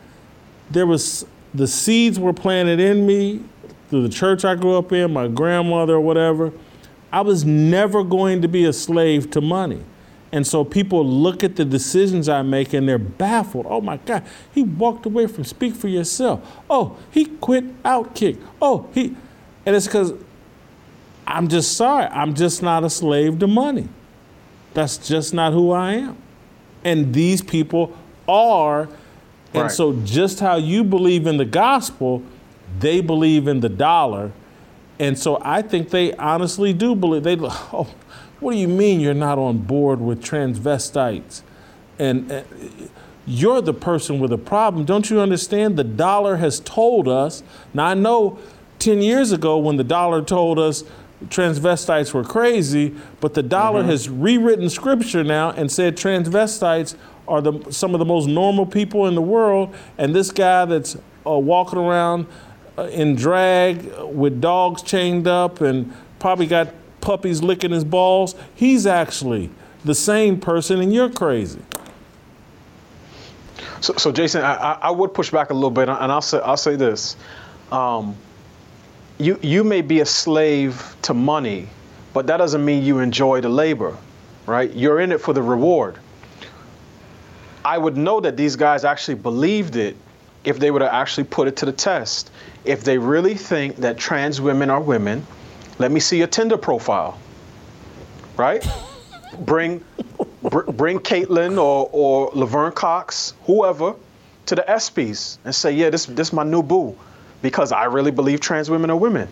[0.70, 3.42] there was the seeds were planted in me
[3.90, 6.52] through the church I grew up in, my grandmother or whatever.
[7.12, 9.82] I was never going to be a slave to money.
[10.36, 13.68] And so people look at the decisions I make and they're baffled.
[13.70, 14.22] Oh my God,
[14.54, 16.42] he walked away from Speak for Yourself.
[16.70, 18.38] Oh, he quit Outkick.
[18.62, 19.16] Oh, he.
[19.66, 20.12] And it's because
[21.26, 22.08] I'm just sorry.
[22.08, 23.88] I'm just not a slave to money.
[24.74, 26.18] That's just not who I am.
[26.84, 27.98] And these people
[28.28, 28.90] are.
[29.54, 29.72] And Right.
[29.72, 32.22] so, just how you believe in the gospel,
[32.82, 34.34] they believe in the dollar.
[35.00, 37.24] And so, I think they honestly do believe.
[37.24, 37.88] They, oh,
[38.40, 41.42] what do you mean you're not on board with transvestites?
[41.98, 42.44] And uh,
[43.26, 44.86] you're the person with a problem.
[44.86, 45.78] Don't you understand?
[45.78, 47.44] The dollar has told us.
[47.74, 48.38] Now, I know
[48.80, 50.84] 10 years ago when the dollar told us
[51.28, 56.96] transvestites were crazy, but the dollar has rewritten scripture now and said transvestites
[57.28, 59.74] are the, some of the most normal people in the world.
[59.98, 60.96] And this guy that's
[61.26, 62.28] uh, walking around
[62.78, 66.74] uh, in drag with dogs chained up and probably got
[67.06, 69.50] puppies licking his balls, he's actually
[69.86, 71.62] the same person and you're crazy.
[73.80, 76.58] So, so Jason, I, I would push back a little bit, and I'll say I'll
[76.58, 77.16] say this:
[77.72, 78.16] um,
[79.20, 81.70] you you may be a slave to money,
[82.14, 83.96] but that doesn't mean you enjoy the labor,
[84.48, 84.74] right?
[84.74, 86.00] You're in it for the reward.
[87.64, 89.96] I would know that these guys actually believed it
[90.44, 92.32] if they would have actually put it to the test.
[92.64, 95.26] If they really think that trans women are women,
[95.80, 97.20] let me see your Tinder profile,
[98.38, 98.66] right?
[99.40, 99.84] bring
[100.44, 103.96] br- bring Caitlyn or, or Laverne Cox, whoever,
[104.46, 106.98] to the ESPYs and say, yeah, this this my new boo,
[107.42, 109.28] because I really believe trans women are women.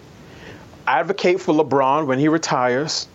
[0.88, 3.08] Advocate for LeBron when he retires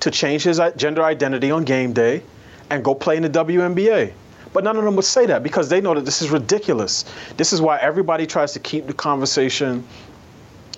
[0.00, 2.22] to change his uh, gender identity on game day
[2.70, 4.12] and go play in the WNBA.
[4.52, 7.04] But none of them would say that because they know that this is ridiculous.
[7.36, 9.84] This is why everybody tries to keep the conversation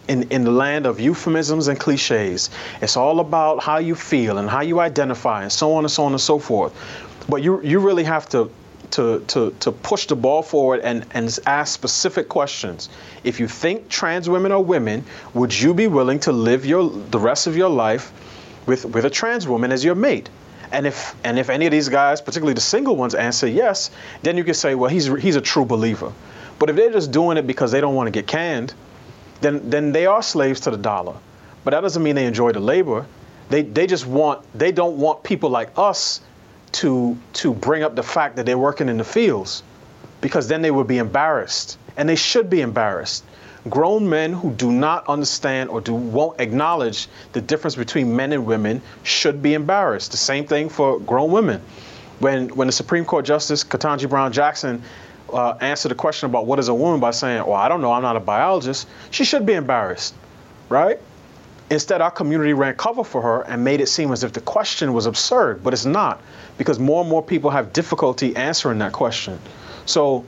[0.08, 2.50] in, in the land of euphemisms and cliches.
[2.80, 6.04] It's all about how you feel and how you identify and so on and so
[6.04, 6.72] on and so forth.
[7.28, 8.50] But you you really have to
[8.92, 12.88] to to, to push the ball forward and, and ask specific questions.
[13.24, 17.18] If you think trans women are women, would you be willing to live your the
[17.18, 18.12] rest of your life
[18.66, 20.28] with with a trans woman as your mate?
[20.70, 23.90] And if and if any of these guys, particularly the single ones, answer yes,
[24.22, 26.12] then you can say, well, he's he's a true believer.
[26.58, 28.74] But if they're just doing it because they don't want to get canned,
[29.40, 31.14] then then they are slaves to the dollar.
[31.64, 33.06] But that doesn't mean they enjoy the labor.
[33.48, 36.20] They they just want they don't want people like us
[36.72, 39.62] to to bring up the fact that they're working in the fields
[40.20, 43.24] because then they would be embarrassed and they should be embarrassed.
[43.70, 48.44] Grown men who do not understand or do won't acknowledge the difference between men and
[48.44, 50.10] women should be embarrassed.
[50.10, 51.62] The same thing for grown women.
[52.18, 54.82] When when the Supreme Court Justice Ketanji Brown Jackson
[55.34, 57.92] uh, answered the question about what is a woman by saying, "Well, I don't know,
[57.92, 60.14] I'm not a biologist," she should be embarrassed,
[60.68, 60.98] right?
[61.70, 64.92] Instead, our community ran cover for her and made it seem as if the question
[64.92, 66.20] was absurd, but it's not,
[66.58, 69.38] because more and more people have difficulty answering that question.
[69.86, 70.24] So,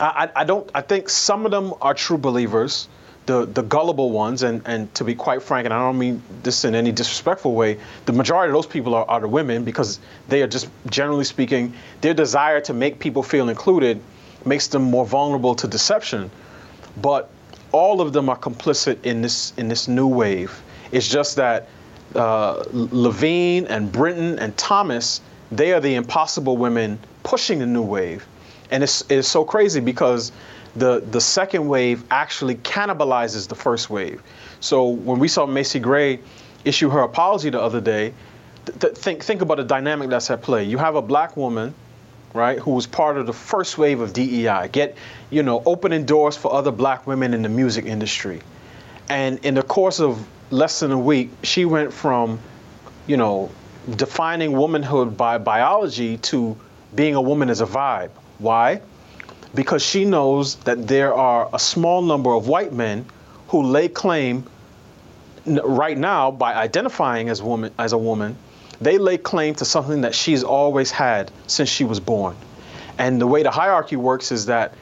[0.00, 0.70] I, I I don't.
[0.74, 2.88] I think some of them are true believers.
[3.26, 6.64] the, the gullible ones, and, and to be quite frank, and I don't mean this
[6.64, 9.98] in any disrespectful way, the majority of those people are, are the women because
[10.28, 14.00] they are just, generally speaking, their desire to make people feel included
[14.46, 16.30] makes them more vulnerable to deception.
[17.00, 17.30] But
[17.72, 20.62] all of them are complicit in this in this new wave.
[20.92, 21.68] It's just that
[22.14, 28.26] uh, Levine and Brinton and Thomas, they are the impossible women pushing the new wave,
[28.70, 30.30] and it's it's so crazy because
[30.76, 34.22] the the second wave actually cannibalizes the first wave.
[34.60, 36.20] So when we saw Macy Gray
[36.64, 38.14] issue her apology the other day,
[38.66, 40.64] th- th- think think about the dynamic that's at play.
[40.64, 41.74] You have a black woman,
[42.34, 44.96] right, who was part of the first wave of DEI, get
[45.30, 48.40] you know opening doors for other black women in the music industry,
[49.08, 52.38] and in the course of less than a week, she went from,
[53.06, 53.50] you know,
[53.96, 56.54] defining womanhood by biology to
[56.94, 58.10] being a woman as a vibe.
[58.38, 58.82] Why?
[59.54, 63.06] because she knows that there are a small number of white men
[63.48, 64.44] who lay claim
[65.46, 68.36] right now by identifying as woman as a woman
[68.80, 72.36] they lay claim to something that she's always had since she was born
[72.98, 74.74] and the way the hierarchy works is that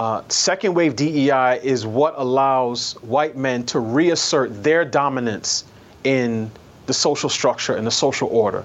[0.00, 5.64] uh, second wave DEI is what allows white men to reassert their dominance
[6.04, 6.50] in
[6.86, 8.64] the social structure and the social order.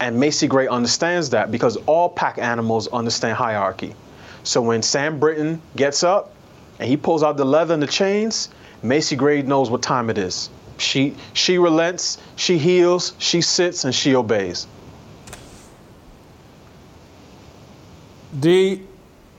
[0.00, 3.94] And Macy Gray understands that because all pack animals understand hierarchy.
[4.42, 6.34] So when Sam Brinton gets up
[6.80, 8.48] and he pulls out the leather and the chains,
[8.82, 10.50] Macy Gray knows what time it is.
[10.82, 14.66] She she relents, she heals, she sits, and she obeys.
[18.38, 18.82] D,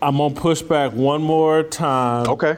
[0.02, 2.28] I'm gonna push back one more time.
[2.28, 2.58] Okay.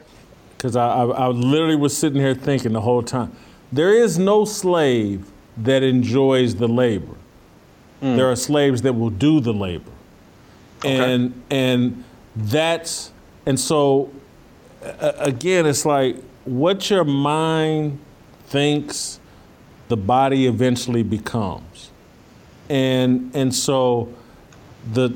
[0.57, 3.35] Because I, I, I literally was sitting here thinking the whole time.
[3.71, 7.15] There is no slave that enjoys the labor.
[8.01, 8.17] Mm.
[8.17, 9.91] There are slaves that will do the labor.
[10.79, 11.13] Okay.
[11.13, 12.03] And and
[12.35, 13.11] that's
[13.45, 14.11] and so
[14.83, 17.99] uh, again it's like what your mind
[18.55, 19.19] thinks
[19.89, 21.91] the body eventually becomes.
[22.69, 24.13] And and so
[24.93, 25.09] the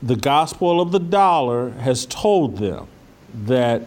[0.00, 2.86] the gospel of the dollar has told them
[3.46, 3.82] that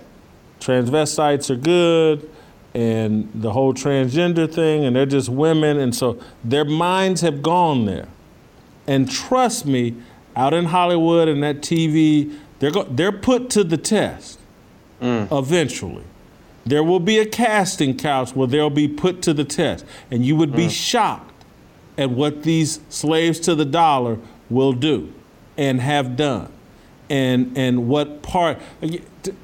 [0.60, 2.30] transvestites are good
[2.74, 5.80] and the whole transgender thing and they're just women.
[5.80, 8.10] And so their minds have gone there.
[8.88, 9.96] And trust me
[10.36, 14.40] out in hollywood and that tv they're, go- they're put to the test
[15.02, 15.28] mm.
[15.32, 16.04] eventually.
[16.68, 19.86] There will be a casting couch where they'll be put to the test.
[20.12, 20.72] And you would be mm.
[20.72, 21.46] shocked
[21.98, 24.18] at what these slaves to the dollar
[24.50, 25.14] will do
[25.58, 26.52] and have done.
[27.10, 28.60] And, and what part.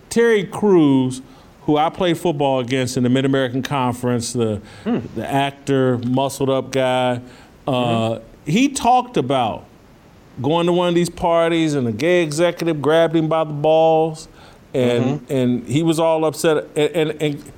[0.10, 1.22] Terry Crews,
[1.62, 5.00] who I played football against in the Mid American Conference, the, hmm.
[5.16, 7.22] the actor, muscled up guy,
[7.66, 8.52] uh, mm-hmm.
[8.52, 9.66] he talked about
[10.42, 14.28] going to one of these parties and a gay executive grabbed him by the balls
[14.74, 15.34] and mm-hmm.
[15.34, 16.66] and he was all upset.
[16.76, 17.52] And, and, and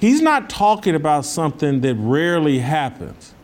[0.00, 3.34] he's not talking about something that rarely happens.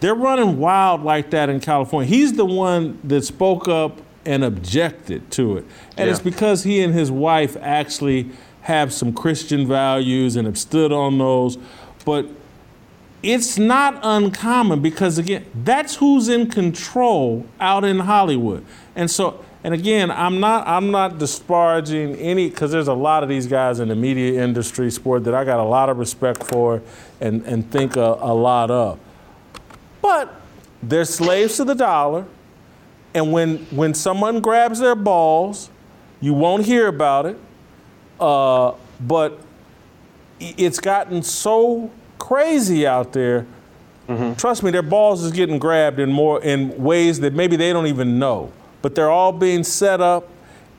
[0.00, 2.08] They're running wild like that in california.
[2.08, 5.64] He's the one that spoke up and objected to it.
[5.96, 8.30] And it's because he and his wife actually
[8.62, 11.58] have some christian values and have stood on those.
[12.04, 12.26] But
[13.22, 18.64] it's not uncommon because again that's who's in control out in hollywood.
[18.94, 23.28] And so and again i'm not i'm not disparaging any because there's a lot of
[23.28, 26.82] these guys in the media industry sport that i got a lot of respect for
[27.20, 28.98] and, and think a, a lot of
[30.00, 30.40] but
[30.82, 32.24] they're slaves to the dollar
[33.14, 35.70] and when when someone grabs their balls
[36.20, 37.38] you won't hear about it
[38.20, 39.40] uh, but
[40.40, 43.46] it's gotten so crazy out there.
[44.36, 47.86] Trust me, their balls is getting grabbed in more in ways that maybe they don't
[47.86, 48.50] even know.
[48.82, 50.28] But they're all being set up.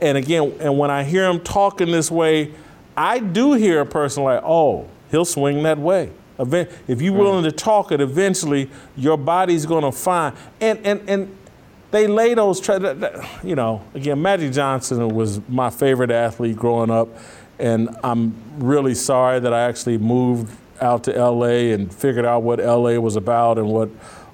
[0.02, 2.54] And again, and when I hear him talking this way,
[2.96, 7.52] I do hear a person like, "Oh, he'll swing that way." If you're willing to
[7.52, 10.36] talk it, eventually your body's going to find.
[10.62, 11.38] And and and
[11.92, 12.62] they lay those.
[12.62, 17.10] Tra- you know, again, Magic Johnson was my favorite athlete growing up,
[17.58, 22.60] and I'm really sorry that I actually moved out to LA and figured out what
[22.60, 23.90] LA was about and what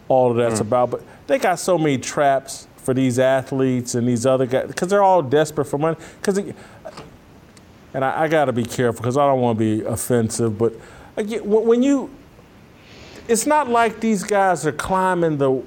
[0.07, 0.67] all of that's hmm.
[0.67, 0.91] about.
[0.91, 5.03] But they got so many traps for these athletes and these other guys because they're
[5.03, 5.97] all desperate for money.
[6.21, 6.37] Because,
[7.93, 10.57] and I, I got to be careful because I don't want to be offensive.
[10.57, 10.73] But
[11.17, 12.09] again, when when you,
[13.27, 15.61] it's not like these guys are climbing the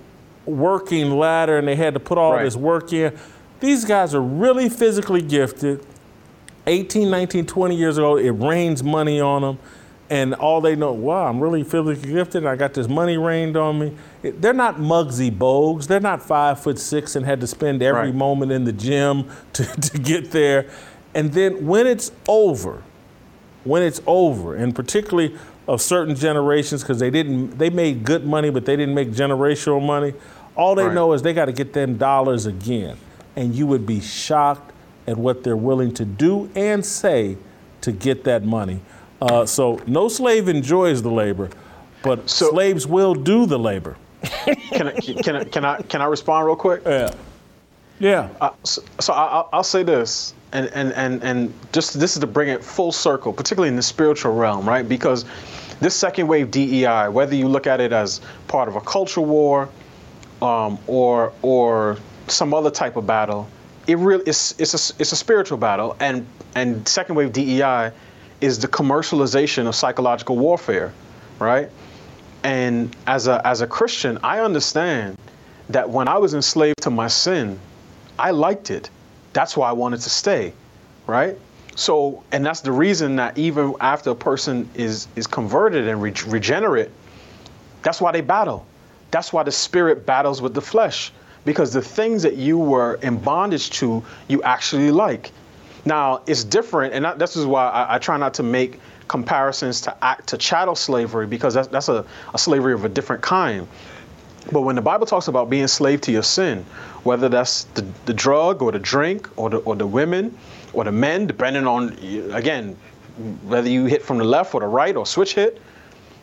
[0.46, 2.44] working ladder and they had to put all Right.
[2.44, 3.16] this work in.
[3.60, 5.84] These guys are really physically gifted.
[6.66, 9.58] 18, 19, 20 years old, it rains money on them.
[10.10, 12.36] And all they know, wow, I'm really physically gifted.
[12.42, 13.92] And I got this money rained on me.
[14.22, 15.86] They're not Muggsy Bogues.
[15.86, 18.14] They're not five foot six and had to spend every Right.
[18.14, 20.70] moment in the gym to, to get there.
[21.14, 22.82] And then when it's over,
[23.64, 25.36] when it's over, and particularly
[25.66, 29.84] of certain generations because they didn't they made good money, but they didn't make generational
[29.84, 30.14] money.
[30.56, 30.94] All they Right.
[30.94, 32.96] know is they got to get them dollars again,
[33.36, 34.72] and you would be shocked
[35.06, 37.36] at what they're willing to do and say
[37.82, 38.80] to get that money.
[39.20, 41.50] Uh, so no slave enjoys the labor,
[42.02, 43.96] but So- slaves will do the labor.
[44.70, 46.82] Can I, can I, can I, can I respond real quick?
[46.84, 47.14] Yeah.
[48.00, 48.28] Yeah.
[48.40, 52.20] Uh, so so I, I'll, I'll say this, and, and, and, and just this is
[52.20, 54.88] to bring it full circle, particularly in the spiritual realm, right?
[54.88, 55.24] Because
[55.80, 59.68] this second wave DEI, whether you look at it as part of a culture war
[60.42, 63.48] um, or, or some other type of battle,
[63.86, 65.96] it really it's, it's, a, it's a spiritual battle.
[66.00, 67.90] And, and second wave DEI
[68.40, 70.92] is the commercialization of psychological warfare,
[71.38, 71.70] right?
[72.44, 75.16] And as a, as a Christian, I understand
[75.68, 77.58] that when I was enslaved to my sin,
[78.18, 78.90] I liked it.
[79.32, 80.52] That's why I wanted to stay,
[81.06, 81.36] right?
[81.74, 86.12] So, and that's the reason that even after a person is is converted and re-
[86.26, 86.90] regenerate,
[87.82, 88.66] that's why they battle.
[89.10, 91.12] That's why the spirit battles with the flesh
[91.44, 95.30] because the things that you were in bondage to, you actually like.
[95.84, 100.04] Now, it's different, and this is why I, I try not to make comparisons to
[100.04, 103.66] act to chattel slavery because that's, that's a, a slavery of a different kind.
[104.52, 106.64] But when the Bible talks about being slave to your sin,
[107.02, 110.36] whether that's the, the drug or the drink or the, or the women
[110.72, 111.92] or the men, depending on,
[112.32, 112.76] again,
[113.44, 115.60] whether you hit from the left or the right or switch hit,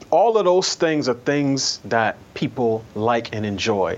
[0.10, 3.98] all of those things are things that people like and enjoy.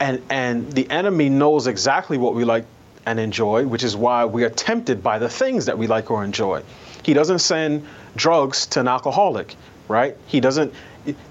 [0.00, 2.66] And, and the enemy knows exactly what we like
[3.06, 6.24] and enjoy, which is why we are tempted by the things that we like or
[6.24, 6.62] enjoy.
[7.02, 9.54] He doesn't send drugs to an alcoholic,
[9.88, 10.16] right?
[10.26, 10.74] He doesn't.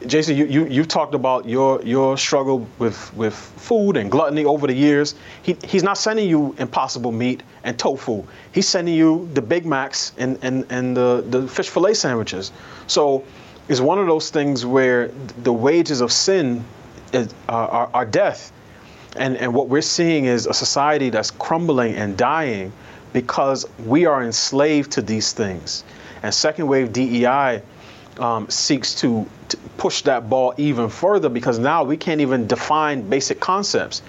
[0.07, 4.67] Jason, you, you you've talked about your your struggle with with food and gluttony over
[4.67, 5.15] the years.
[5.43, 8.23] He, he's not sending you impossible meat and tofu.
[8.53, 12.53] He's sending you the Big Macs and and, and the, the fish fillet sandwiches.
[12.87, 13.25] So
[13.67, 15.09] it's one of those things where
[15.43, 16.63] the wages of sin
[17.11, 18.53] is, are, are, are death.
[19.15, 22.73] And, and what we're seeing is a society that's crumbling and dying
[23.13, 25.83] because we are enslaved to these things.
[26.21, 27.61] And second wave DEI
[28.19, 33.07] um, seeks to, to push that ball even further because now we can't even define
[33.07, 34.01] basic concepts.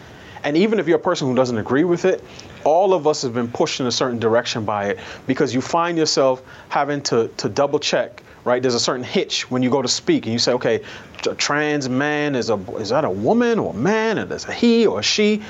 [0.44, 2.22] And even if you're a person who doesn't agree with it,
[2.64, 5.96] all of us have been pushed in a certain direction by it because you find
[5.98, 8.62] yourself having to, to double check, right?
[8.62, 10.82] There's a certain hitch when you go to speak and you say, okay,
[11.28, 14.52] a trans man is a is that a woman or a man and is a
[14.52, 15.42] he or a she?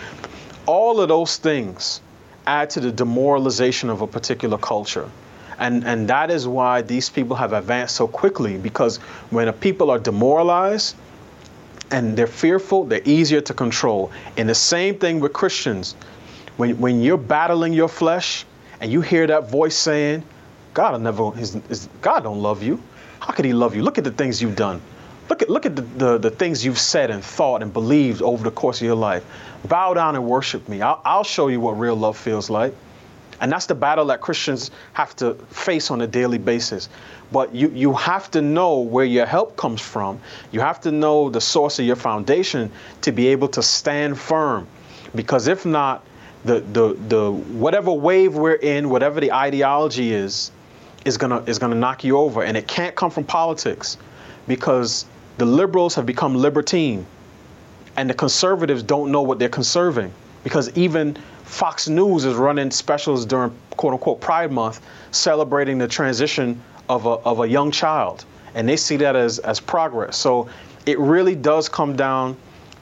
[0.65, 2.01] All of those things
[2.47, 5.09] add to the demoralization of a particular culture.
[5.59, 8.97] And, and that is why these people have advanced so quickly because
[9.31, 10.97] when a people are demoralized,
[11.91, 14.11] and they're fearful, they're easier to control.
[14.37, 15.95] And the same thing with Christians.
[16.57, 18.45] When, when you're battling your flesh
[18.81, 20.25] and you hear that voice saying,
[20.77, 22.83] God will never, his, his, God don't love you.
[23.21, 23.83] How could he love you?
[23.83, 24.83] Look at the things you've done.
[25.31, 28.45] Look at, look at the, the, the things you've said and thought and believed over
[28.45, 29.25] the course of your life.
[29.65, 30.83] Bow down and worship me.
[30.83, 32.75] I'll, I'll show you what real love feels like.
[33.41, 36.91] And that's the battle that Christians have to face on a daily basis.
[37.33, 40.21] But you, you have to know where your help comes from.
[40.53, 42.71] You have to know the source of your foundation
[43.01, 44.69] to be able to stand firm.
[45.15, 46.05] Because if not,
[46.45, 50.51] the, the, the whatever wave we're in, whatever the ideology is,
[51.07, 52.43] is gonna is gonna knock you over.
[52.43, 53.97] And it can't come from politics
[54.47, 55.07] because
[55.39, 57.07] the liberals have become libertine
[57.97, 60.13] and the conservatives don't know what they're conserving
[60.45, 64.81] because even Fox News is running specials during quote unquote Pride Month
[65.13, 68.25] celebrating the transition of a, of a young child.
[68.55, 70.17] And they see that as, as progress.
[70.17, 70.49] So
[70.87, 72.37] it really does come down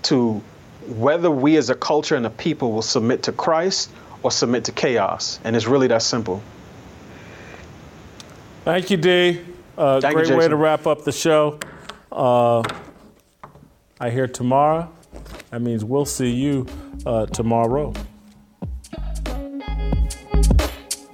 [0.05, 0.43] to
[0.87, 3.91] whether we as a culture and a people will submit to Christ
[4.23, 5.41] or submit to chaos.
[5.45, 6.43] And it's really that simple.
[8.65, 9.41] Thank you, D.
[9.77, 11.59] Uh, Thank you, great way to wrap up the show.
[12.11, 12.63] Uh,
[14.01, 14.91] I hear tomorrow.
[15.51, 16.67] That means we'll see you
[17.05, 17.93] uh, tomorrow.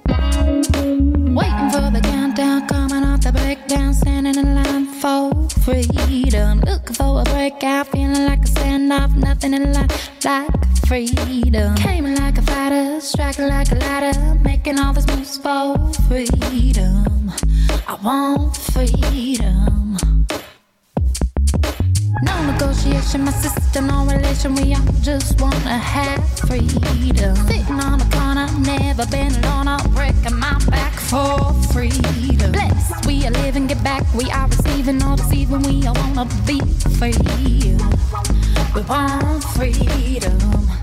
[0.07, 6.59] Waiting for the countdown, coming off the breakdown, standing in line for freedom.
[6.59, 10.47] Looking for a break breakout, feeling like a standoff, nothing in life like
[10.87, 11.75] freedom.
[11.75, 15.75] Came like a fighter, striking like a ladder, making all these moves for
[16.07, 17.31] freedom.
[17.87, 20.10] I want freedom.
[22.23, 24.53] No negotiation, my sister, no relation.
[24.55, 27.35] We all just wanna have freedom.
[27.47, 29.67] Sitting on a corner, never been alone.
[29.67, 32.51] I'll break my back for freedom.
[32.51, 34.03] Blessed, we are living, get back.
[34.13, 35.61] We are receiving, no deceiving.
[35.63, 36.59] We all wanna be
[36.99, 37.15] free.
[38.75, 40.80] We want freedom.